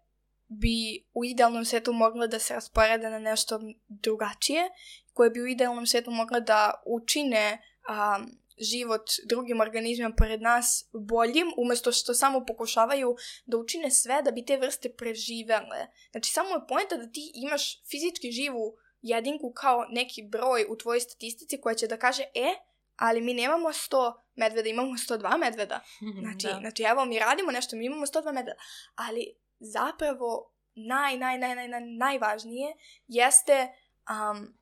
[0.47, 4.69] bi u idealnom svetu mogle da se rasporede na nešto drugačije,
[5.13, 11.47] koje bi u idealnom svetu mogle da učine um, život drugim organizmima pored nas boljim,
[11.57, 13.15] umesto što samo pokušavaju
[13.45, 15.87] da učine sve da bi te vrste preživele.
[16.11, 20.99] Znači, samo je pojenta da ti imaš fizički živu jedinku kao neki broj u tvojoj
[20.99, 22.53] statistici koja će da kaže, e,
[23.01, 25.79] ali mi nemamo 100 medveda, imamo 102 medveda.
[26.21, 26.57] Znači, da.
[26.59, 28.57] znači evo, mi radimo nešto, mi imamo 102 medveda.
[28.95, 32.75] Ali zapravo naj, naj, naj, naj, naj, najvažnije
[33.07, 33.67] jeste
[34.09, 34.57] um,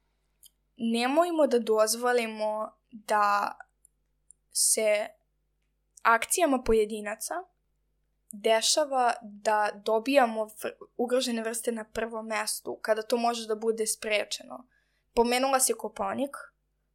[0.77, 3.57] nemojmo da dozvolimo da
[4.51, 5.07] se
[6.01, 7.33] akcijama pojedinaca
[8.31, 10.47] dešava da dobijamo
[10.97, 14.67] ugrožene vrste na prvom mestu, kada to može da bude sprečeno.
[15.13, 16.37] Pomenula si Kopanik,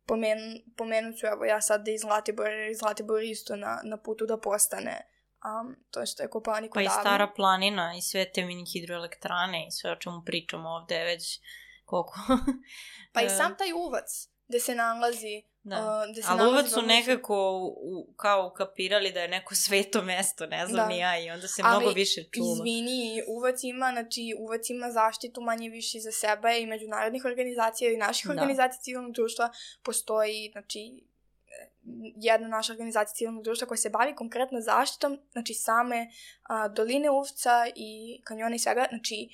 [0.06, 0.38] pomen,
[0.76, 4.26] pomenut ću evo ja sad da iz Zlatibora, jer je Zlatibor isto na, na putu
[4.26, 8.64] da postane um, to što je Kopanik Pa i stara planina i sve te mini
[8.72, 11.40] hidroelektrane i sve o čemu pričamo ovde već
[11.84, 12.14] koliko.
[13.12, 15.76] Pa i sam taj uvac gde se nalazi Da.
[15.76, 20.46] uh, gde se Ali uvek su nekako u, kao ukapirali da je neko sveto mesto,
[20.46, 20.94] ne znam Da.
[20.94, 22.52] ni ja, i onda se Ali, mnogo više čuva.
[22.52, 27.96] Izvini, uvac ima, znači uvac ima zaštitu manje više za sebe i međunarodnih organizacija i
[27.96, 28.32] naših Da.
[28.32, 29.50] organizacija civilnog društva.
[29.82, 31.04] Postoji, znači,
[32.16, 36.10] jedna naša organizacija civilnog društva koja se bavi konkretno zaštitom, znači same
[36.42, 39.28] a, doline Uvca i kanjona i svega, znači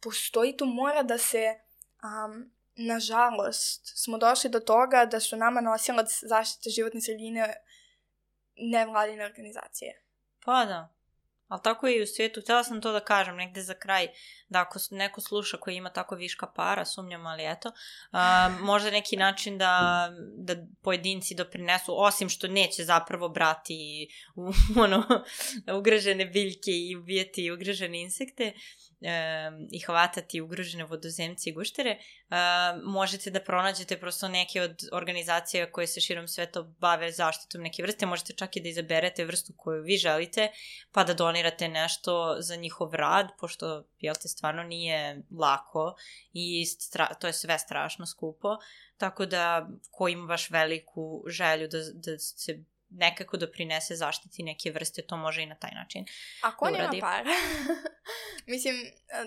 [0.00, 1.54] postoji tu mora da se
[2.02, 7.54] um, nažalost smo došli do toga da su nama nosilac zaštite životne sredine
[8.56, 10.02] nevladine organizacije.
[10.44, 10.94] Pa da.
[11.48, 12.40] Ali tako je i u svijetu.
[12.40, 14.08] Htjela sam to da kažem negde za kraj,
[14.52, 17.72] da ako neko sluša koji ima tako viška para, sumnjam, ali eto,
[18.12, 24.52] a, možda neki način da, da pojedinci doprinesu, osim što neće zapravo brati u,
[24.84, 25.04] ono,
[25.78, 28.52] ugrožene biljke i ubijati ugrožene insekte,
[29.70, 31.98] i hvatati ugrožene vodozemce i guštere,
[32.84, 38.06] možete da pronađete prosto neke od organizacija koje se širom sveta bave zaštitom neke vrste,
[38.06, 40.48] možete čak i da izaberete vrstu koju vi želite,
[40.92, 45.94] pa da donirate nešto za njihov rad, pošto, jel te, stvarno nije lako
[46.32, 48.56] i stra- to je sve strašno skupo,
[48.96, 55.02] tako da ko ima baš veliku želju da, da se nekako doprinese zaštiti neke vrste,
[55.02, 56.04] to može i na taj način.
[56.40, 57.30] Ako da nema para.
[58.52, 58.74] Mislim,
[59.12, 59.24] a,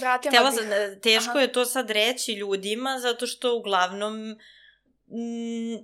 [0.00, 0.60] vratila Htela bih...
[0.60, 1.40] sam, teško Aha.
[1.40, 4.30] je to sad reći ljudima, zato što uglavnom
[5.06, 5.76] mm,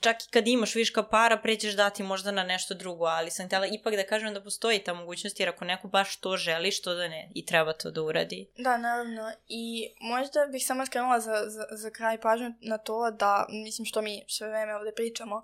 [0.00, 3.66] čak i kad imaš viška para, prećeš dati možda na nešto drugo, ali sam htjela
[3.66, 7.08] ipak da kažem da postoji ta mogućnost, jer ako neko baš to želi, što da
[7.08, 8.50] ne, i treba to da uradi.
[8.58, 9.32] Da, naravno.
[9.48, 14.02] I možda bih samo skrenula za, za, za kraj pažnju na to da, mislim što
[14.02, 15.42] mi sve vreme ovde pričamo,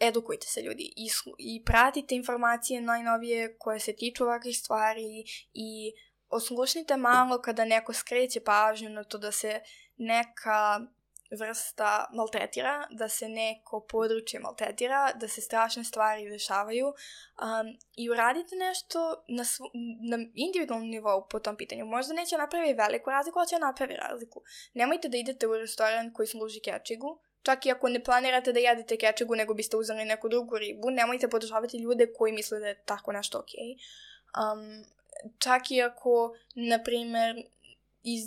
[0.00, 1.08] edukujte se ljudi i,
[1.38, 5.24] i pratite informacije najnovije koje se tiču ovakvih stvari
[5.54, 5.92] i
[6.28, 9.60] oslušnite malo kada neko skreće pažnju na to da se
[9.96, 10.80] neka
[11.30, 18.56] vrsta maltretira, da se neko područje maltretira, da se strašne stvari dešavaju um, i uradite
[18.56, 19.70] nešto na, svu,
[20.10, 21.84] na individualnom nivou po tom pitanju.
[21.84, 24.42] Možda neće napravi veliku razliku, ali će napravi razliku.
[24.74, 28.96] Nemojte da idete u restoran koji služi kečigu, čak i ako ne planirate da jedete
[28.96, 33.12] kečigu, nego biste uzeli neku drugu ribu, nemojte podržavati ljude koji misle da je tako
[33.12, 33.76] nešto okej.
[34.36, 34.84] Um,
[35.38, 37.36] čak i ako, na primer,
[38.02, 38.24] iz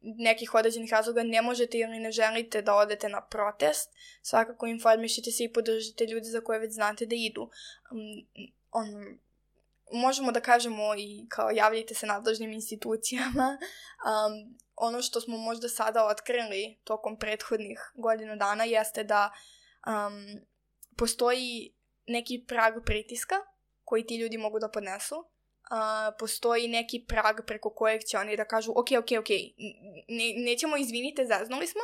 [0.00, 3.90] nekih određenih razloga ne možete ili ne želite da odete na protest,
[4.22, 7.42] svakako informišite se i podržite ljude za koje već znate da idu.
[7.42, 9.18] Um, on,
[9.92, 13.58] možemo da kažemo i kao javljajte se nadležnim institucijama.
[14.00, 19.32] Um, ono što smo možda sada otkrili tokom prethodnih godinu dana jeste da
[19.86, 20.40] um,
[20.96, 21.74] postoji
[22.06, 23.34] neki prag pritiska
[23.84, 25.24] koji ti ljudi mogu da podnesu.
[25.70, 25.76] Uh,
[26.18, 29.28] postoji neki prag preko kojeg će oni da kažu ok, ok, ok,
[30.08, 31.80] ne, nećemo izvinite, zaznuli smo.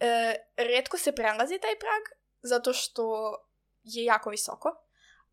[0.00, 3.36] E, redko se prelazi taj prag zato što
[3.82, 4.68] je jako visoko,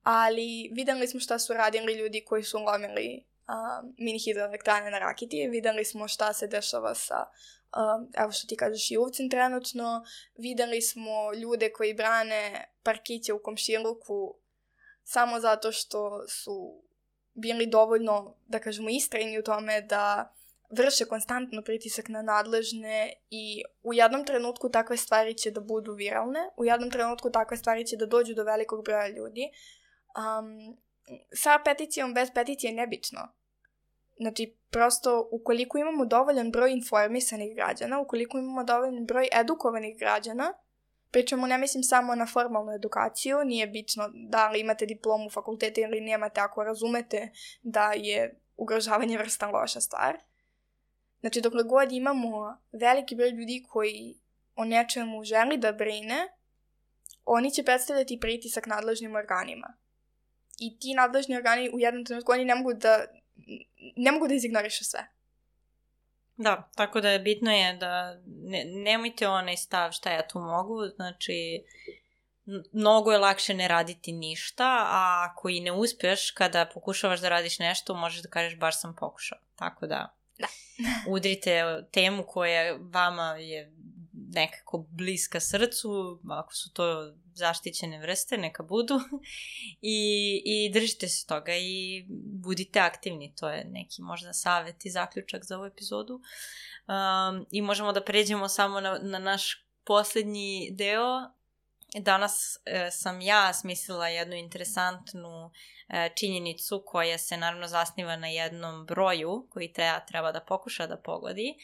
[0.03, 5.47] ali videli smo šta su radili ljudi koji su lomili um, mini hidroelektrane na Rakiti,
[5.47, 7.25] videli smo šta se dešava sa,
[7.75, 10.03] um, evo što ti kažeš, i uvcem trenutno,
[10.37, 14.35] videli smo ljude koji brane parkiće u komšiluku
[15.03, 16.83] samo zato što su
[17.33, 20.33] bili dovoljno, da kažemo, istrajni u tome da
[20.71, 26.39] vrše konstantno pritisak na nadležne i u jednom trenutku takve stvari će da budu viralne,
[26.57, 29.49] u jednom trenutku takve stvari će da dođu do velikog broja ljudi.
[30.17, 30.77] Um,
[31.33, 33.19] sa peticijom, bez peticije je nebično.
[34.17, 40.53] Znači, prosto, ukoliko imamo dovoljan broj informisanih građana, ukoliko imamo dovoljan broj edukovanih građana,
[41.11, 46.01] pričamo ne mislim samo na formalnu edukaciju, nije bitno da li imate diplomu fakulteta ili
[46.01, 47.31] nemate ako razumete
[47.61, 50.17] da je ugrožavanje vrsta loša stvar.
[51.19, 54.19] Znači, dokle god imamo veliki broj ljudi koji
[54.55, 56.27] o nečemu želi da brine,
[57.25, 59.77] oni će predstavljati pritisak nadležnim organima.
[60.59, 63.05] I ti nadležni organi u jednom trenutku oni ne mogu da
[63.95, 65.07] ne mogu da izignorišu sve.
[66.43, 70.87] Da, tako da je bitno je da ne, nemojte onaj stav šta ja tu mogu,
[70.95, 71.63] znači
[72.73, 77.59] mnogo je lakše ne raditi ništa, a ako i ne uspeš kada pokušavaš da radiš
[77.59, 79.37] nešto, možeš da kažeš baš sam pokušao.
[79.55, 80.47] Tako da, da.
[81.13, 83.73] udrite temu koja vama je
[84.33, 88.99] nekako bliska srcu, ako su to zaštićene vrste, neka budu
[89.81, 92.05] I, i držite se toga i
[92.43, 96.13] budite aktivni, to je neki možda savet i zaključak za ovu epizodu.
[96.13, 101.31] Um, I možemo da pređemo samo na, na naš poslednji deo.
[101.99, 105.51] Danas e, sam ja smislila jednu interesantnu
[105.89, 110.97] e, činjenicu koja se naravno zasniva na jednom broju koji treba, treba da pokuša da
[110.97, 111.55] pogodi,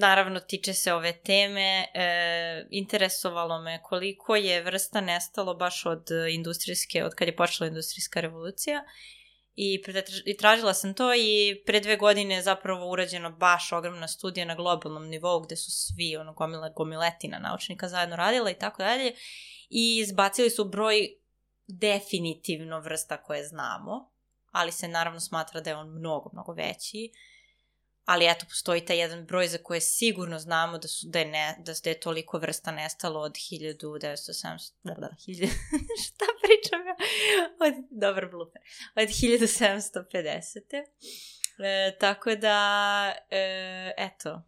[0.00, 7.04] naravno tiče se ove teme, e, interesovalo me koliko je vrsta nestalo baš od industrijske,
[7.04, 8.84] od kad je počela industrijska revolucija.
[9.56, 9.82] I,
[10.24, 14.54] i tražila sam to i pre dve godine je zapravo urađeno baš ogromna studija na
[14.54, 19.14] globalnom nivou gde su svi ono gomila, gomiletina naučnika zajedno radila i tako dalje.
[19.70, 21.08] I izbacili su broj
[21.66, 24.12] definitivno vrsta koje znamo,
[24.50, 27.10] ali se naravno smatra da je on mnogo, mnogo veći
[28.04, 31.56] ali eto, postoji taj jedan broj za koje sigurno znamo da, su, da, je, ne,
[31.58, 35.48] da, da je toliko vrsta nestalo od 1970, da, da, 1000,
[36.06, 36.96] šta pričam ja?
[37.66, 38.62] Od, dobar bluper,
[38.96, 40.84] od 1750.
[41.58, 44.42] E, tako da, e, eto,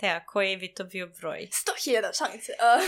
[0.00, 1.48] Teja, koji bi to bio broj?
[1.86, 2.52] 100.000, šalice.
[2.52, 2.82] Uh,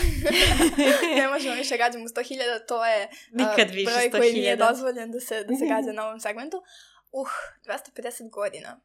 [1.17, 5.19] ne možemo više gađamo 100.000, to je uh, Nikad više broj koji nije dozvoljen da
[5.19, 6.63] se, da se gađa na ovom segmentu.
[7.11, 7.27] Uh,
[7.65, 8.79] 250 godina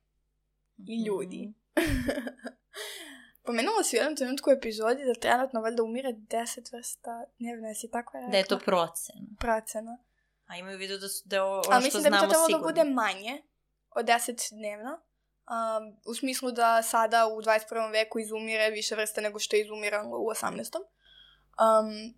[0.89, 1.53] i ljudi.
[3.47, 7.91] Pomenula si u jednom trenutku u epizodi da trenutno valjda umire deset vrsta dnevno, jesi
[7.91, 8.31] tako rekla?
[8.31, 9.27] Da je to procena.
[9.39, 9.99] Procena.
[10.47, 11.85] A imaju vidu da, su, da je ono što znamo sigurno.
[11.85, 13.43] Ali mislim da bi to trebalo da bude manje
[13.91, 14.91] od deset dnevno.
[14.91, 17.93] Um, u smislu da sada u 21.
[17.93, 20.77] veku izumire više vrste nego što je izumiralo u 18.
[20.77, 22.15] Um,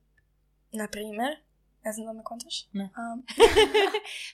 [0.72, 1.36] na primer,
[1.84, 2.66] ne znam da me kontaš.
[2.72, 2.84] Ne.
[2.84, 3.26] Um.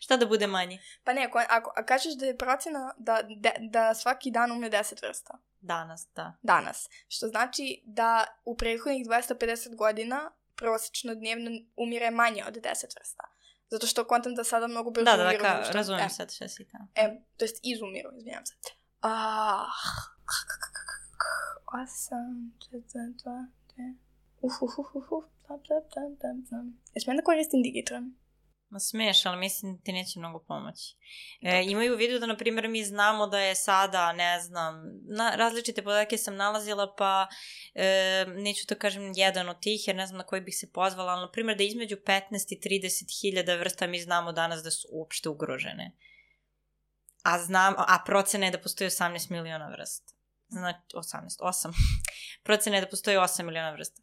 [0.04, 0.78] Šta da bude manje?
[1.04, 4.70] Pa ne, ako, ako a kažeš da je procena da, da, da svaki dan umre
[4.70, 5.38] 10 vrsta.
[5.60, 6.32] Danas, da.
[6.42, 6.88] Danas.
[7.08, 13.24] Što znači da u prethodnih 250 godina prosečno dnevno umire manje od 10 vrsta.
[13.70, 15.42] Zato što kontam da sada mnogo brzo da, da, umiru.
[15.42, 16.10] Da, da, razumijem e.
[16.10, 16.78] sad šta si ta.
[16.94, 18.54] E, to jest izumiru, izvinjam se.
[19.00, 19.66] Ah,
[21.84, 23.46] osam, četiri, dva,
[24.40, 25.24] uf, uf, uf, uf,
[26.94, 28.14] Jesi da koristim Digitron?
[28.70, 30.96] Ma smiješ, ali mislim da ti neće mnogo pomoći.
[31.40, 34.82] E, imaju u vidu da, na primjer, mi znamo da je sada, ne znam,
[35.16, 37.26] na, različite podatke sam nalazila, pa
[37.74, 41.12] e, neću da kažem jedan od tih, jer ne znam na koji bih se pozvala,
[41.12, 42.20] ali, na primjer, da između 15
[42.50, 45.96] i 30 hiljada vrsta mi znamo danas da su uopšte ugrožene.
[47.22, 50.12] A, znam, a procena je da postoji 18 miliona vrsta.
[50.48, 51.72] Znači, 18, 8.
[52.44, 54.02] procena je da postoji 8 miliona vrsta.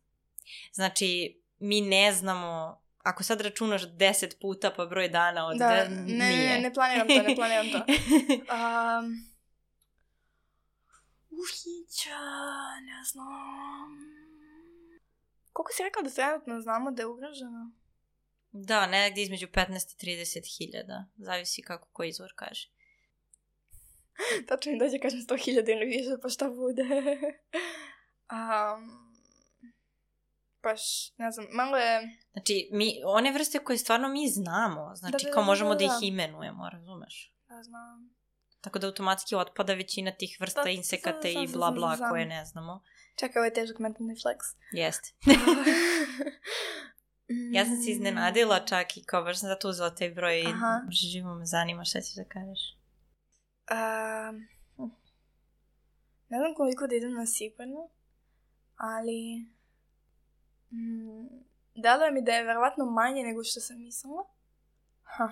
[0.74, 5.90] Znači, mi ne znamo ako sad računaš 10 puta pa broj dana od da, da
[5.90, 6.50] ne, nije.
[6.50, 7.78] ne, ne planiram to, ne planiram to.
[8.58, 9.38] Um,
[11.32, 12.20] uhića,
[12.82, 13.90] ne znam.
[15.54, 17.72] Koliko si rekao da trenutno znamo da je ugroženo?
[18.52, 21.06] Da, negdje između 15 i 30 hiljada.
[21.18, 22.70] Zavisi kako koji izvor kaže.
[24.48, 26.84] Tačno mi dođe kažem 100 hiljada ili više, pa šta bude.
[28.38, 29.07] um,
[30.70, 32.18] baš, ne znam, malo je...
[32.32, 35.80] Znači, mi, one vrste koje stvarno mi znamo, znači da, da, kao da, možemo da,
[35.80, 35.94] da, da.
[35.94, 37.34] ih imenujemo, razumeš?
[37.50, 38.18] Da, znam.
[38.62, 42.84] Tako da automatski otpada većina tih vrsta da, insekata i bla bla koje ne znamo.
[43.20, 44.38] Čekaj, ovo je težak mentalni flex.
[44.72, 45.10] Jeste.
[47.56, 50.46] ja sam se iznenadila čak i kao baš sam zato uzela taj broj i
[50.92, 52.78] živo me zanima šta ćeš da kažeš.
[53.72, 54.48] Um,
[56.30, 57.90] ne znam koliko da idem na sigurno,
[58.76, 59.46] ali
[60.72, 61.28] Mm,
[61.76, 64.24] deluje mi da je verovatno manje nego što sam mislila.
[65.04, 65.30] Ha.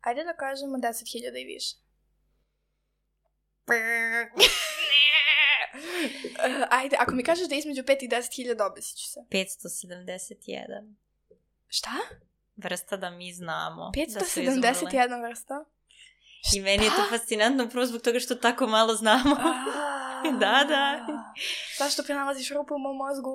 [0.00, 1.76] Ajde da kažemo 10.000 i više.
[6.70, 9.20] Ajde, ako mi kažeš da je između 5 i 10.000, obesit ću se.
[9.30, 10.94] 571.
[11.66, 11.90] Šta?
[12.56, 13.92] Vrsta da mi znamo.
[14.14, 14.70] Da su izumrle.
[14.70, 15.64] 571 vrsta?
[16.54, 19.36] I meni je to fascinantno prvo zbog toga što tako malo znamo.
[20.42, 21.06] da, da.
[21.78, 23.32] Zašto prenalaziš rupu u mom mozgu?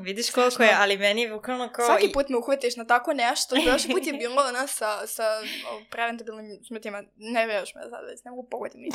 [0.00, 1.86] Vidiš koliko je, ali meni je bukvalno kao...
[1.86, 3.56] Svaki put me uhvatiš na tako nešto.
[3.66, 5.24] Prošli put je bilo ona sa, sa
[5.90, 7.02] preventabilnim smetima.
[7.16, 8.88] Ne vjeraš me sad već, ne mogu pogoditi mi.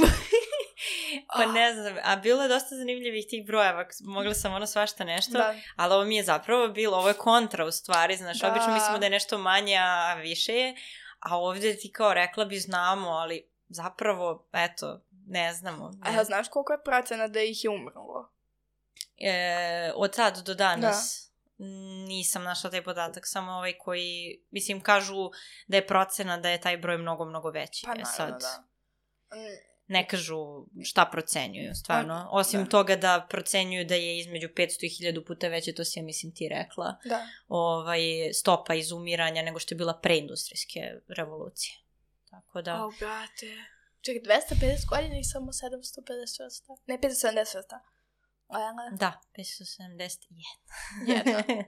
[1.38, 3.86] pa ne znam, a bilo je dosta zanimljivih tih brojeva.
[4.04, 5.56] Mogla sam ono svašta nešto, da.
[5.76, 8.52] ali ovo mi je zapravo bilo, ovo je kontra u stvari, znaš, da.
[8.52, 10.76] obično mislimo da je nešto manje, a više je.
[11.20, 15.90] A ovdje ti kao rekla bi znamo, ali zapravo, eto, ne znamo.
[15.90, 16.20] Ne.
[16.20, 18.30] A znaš koliko je procena da ih je umrlo?
[19.18, 21.30] E, od sad do danas?
[21.30, 21.34] Da.
[22.08, 25.30] Nisam našla taj podatak, samo ovaj koji, mislim, kažu
[25.68, 27.86] da je procena da je taj broj mnogo, mnogo veći.
[27.86, 28.64] Pa naravno, sad, da.
[29.88, 32.30] Ne kažu šta procenjuju, stvarno.
[32.32, 32.70] Osim da.
[32.70, 36.32] toga da procenjuju da je između 500 i 1000 puta veće, to si ja mislim
[36.36, 37.28] ti rekla, da.
[37.48, 38.02] ovaj,
[38.34, 41.76] stopa izumiranja nego što je bila preindustrijske revolucije.
[42.30, 42.86] Tako da...
[42.86, 43.73] O, brate.
[44.06, 46.74] Čekaj, 250 godina i samo 750 vrsta.
[46.86, 47.80] Ne, 570 vrsta.
[48.98, 50.18] Da, 571.
[51.08, 51.44] Jedno.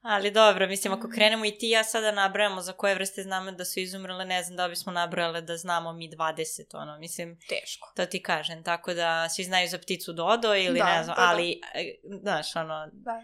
[0.00, 3.52] Ali dobro, mislim, ako krenemo i ti i ja sada nabrajamo za koje vrste znamo
[3.52, 7.38] da su izumrle, ne znam da bismo nabrojale da znamo mi 20, ono, mislim...
[7.48, 7.92] Teško.
[7.96, 11.22] To ti kažem, tako da svi znaju za pticu Dodo ili da, ne znam, da,
[11.22, 11.28] da.
[11.28, 13.22] ali, e, znaš, ono, Da.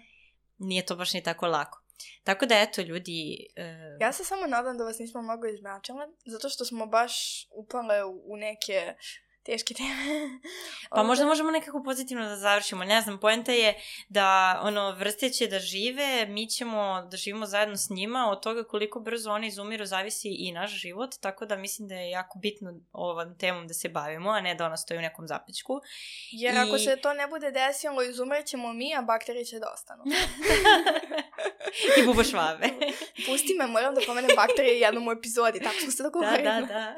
[0.59, 1.84] nije to baš ni tako lako.
[2.24, 3.47] Tako da, eto, ljudi...
[3.57, 4.01] Uh...
[4.01, 8.22] Ja se samo nadam da vas nismo mnogo izmračile, zato što smo baš upale u,
[8.26, 8.95] u neke
[9.45, 10.40] teške teme.
[10.97, 12.84] pa možda možemo nekako pozitivno da završimo.
[12.84, 13.74] Ne znam, poenta je
[14.09, 18.64] da ono, vrste će da žive, mi ćemo da živimo zajedno s njima, od toga
[18.64, 22.74] koliko brzo oni izumiru zavisi i naš život, tako da mislim da je jako bitno
[22.92, 25.80] ovom temom da se bavimo, a ne da ona stoji u nekom zapečku.
[26.30, 26.59] Jer I...
[26.59, 30.05] ako se to ne bude desilo, izumrećemo mi, a bakterije će da ostanu.
[31.99, 32.68] I bubošvave.
[33.27, 36.43] Pusti me, moram da pomenem bakterije jednom u epizodi, tako smo se dogovorili.
[36.43, 36.95] Da, da, da.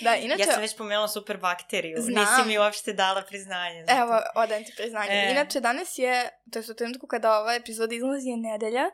[0.00, 0.42] da, inače...
[0.42, 1.96] Ja sam već pomenula super bakteriju.
[2.00, 2.24] Znam.
[2.24, 3.84] Nisi mi uopšte dala priznanje.
[3.86, 4.00] Zato.
[4.00, 5.10] Evo, odajem ti priznanje.
[5.10, 5.30] E.
[5.30, 8.90] Inače, danas je, to je u trenutku kada ova epizoda izlazi je nedelja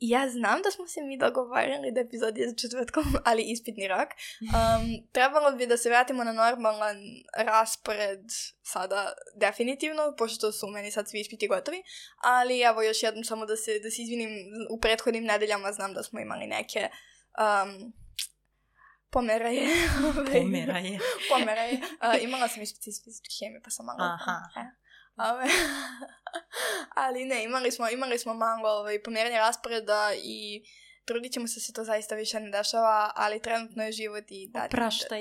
[0.00, 4.08] i ja znam da smo se mi dogovarali da epizod je četvrtkom, ali ispitni rok.
[4.40, 6.96] Um, trebalo bi da se vratimo na normalan
[7.36, 8.20] raspored
[8.62, 11.82] sada definitivno, pošto su meni sad svi ispiti gotovi,
[12.22, 14.30] ali evo još jednom samo da se, da se izvinim,
[14.70, 16.88] u prethodnim nedeljama znam da smo imali neke
[17.44, 17.92] um,
[19.14, 19.68] Pomera je.
[20.32, 20.98] Pomera je.
[21.30, 21.74] Pomera je.
[21.76, 23.98] Uh, imala sam ispit iz fizičke hemije, pa sam malo...
[24.00, 24.36] Aha.
[24.56, 24.83] E.
[25.16, 25.44] Ove,
[27.04, 30.64] ali ne, imali smo, imali smo malo ovaj, pomeranje rasporeda i
[31.04, 34.48] trudit ćemo se da se to zaista više ne dešava, ali trenutno je život i
[34.48, 34.76] dadi,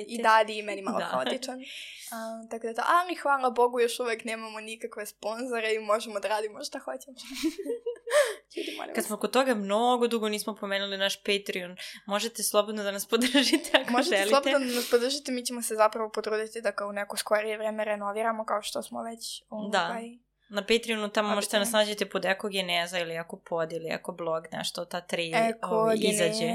[0.07, 1.05] i, dadi i meni malo da.
[1.05, 1.59] haotičan.
[1.59, 6.27] Uh, tako da to, ali hvala Bogu još uvek nemamo nikakve sponzore i možemo da
[6.27, 7.17] radimo šta hoćemo.
[8.55, 13.05] Ljudi, Kad smo kod toga mnogo dugo nismo pomenuli naš Patreon, možete slobodno da nas
[13.11, 14.35] podržite ako možete želite.
[14.35, 17.57] Možete slobodno da nas podržite, mi ćemo se zapravo potruditi da kao u neko skorije
[17.57, 19.87] vreme renoviramo kao što smo već da.
[19.89, 20.03] ovaj,
[20.49, 21.35] Na Patreonu tamo Obično.
[21.35, 26.53] možete nas nađete pod ekogeneza ili ekopod ili ekoblog, nešto, ta tri ovaj, izađe.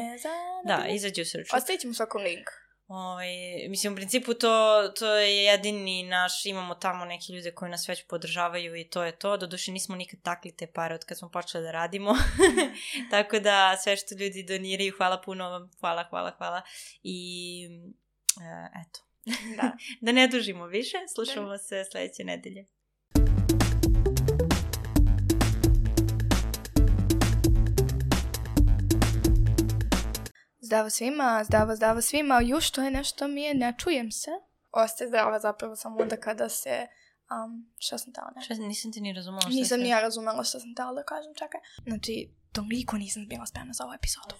[0.64, 1.57] Da, da, izađe u srču.
[1.57, 2.49] Ostavit ćemo svako link.
[2.89, 3.28] Ovaj,
[3.68, 8.07] mislim, u principu to, to je jedini naš, imamo tamo neke ljude koji nas već
[8.07, 9.36] podržavaju i to je to.
[9.36, 12.14] Doduše nismo nikad takli te pare od kad smo počeli da radimo.
[13.11, 16.62] Tako da sve što ljudi doniraju, hvala puno vam, hvala, hvala, hvala.
[17.03, 17.68] I
[18.41, 19.01] e, eto.
[19.57, 19.72] Da.
[20.05, 21.59] da ne dužimo više, slušamo da.
[21.59, 22.66] se sledeće nedelje.
[30.69, 32.41] Zdravo svima, zdravo, zdravo svima.
[32.41, 34.31] Juš, to je nešto mi je, ne čujem se.
[34.73, 36.87] Ostaje zdrava zapravo samo onda kada se...
[37.31, 38.43] Um, šta sam tela ne?
[38.43, 41.35] Šta, nisam ti ni razumela šta Nisam ni ja razumela šta sam tela da kažem,
[41.35, 41.61] čekaj.
[41.87, 44.35] Znači, toliko nisam bila spremna za ovu epizodu.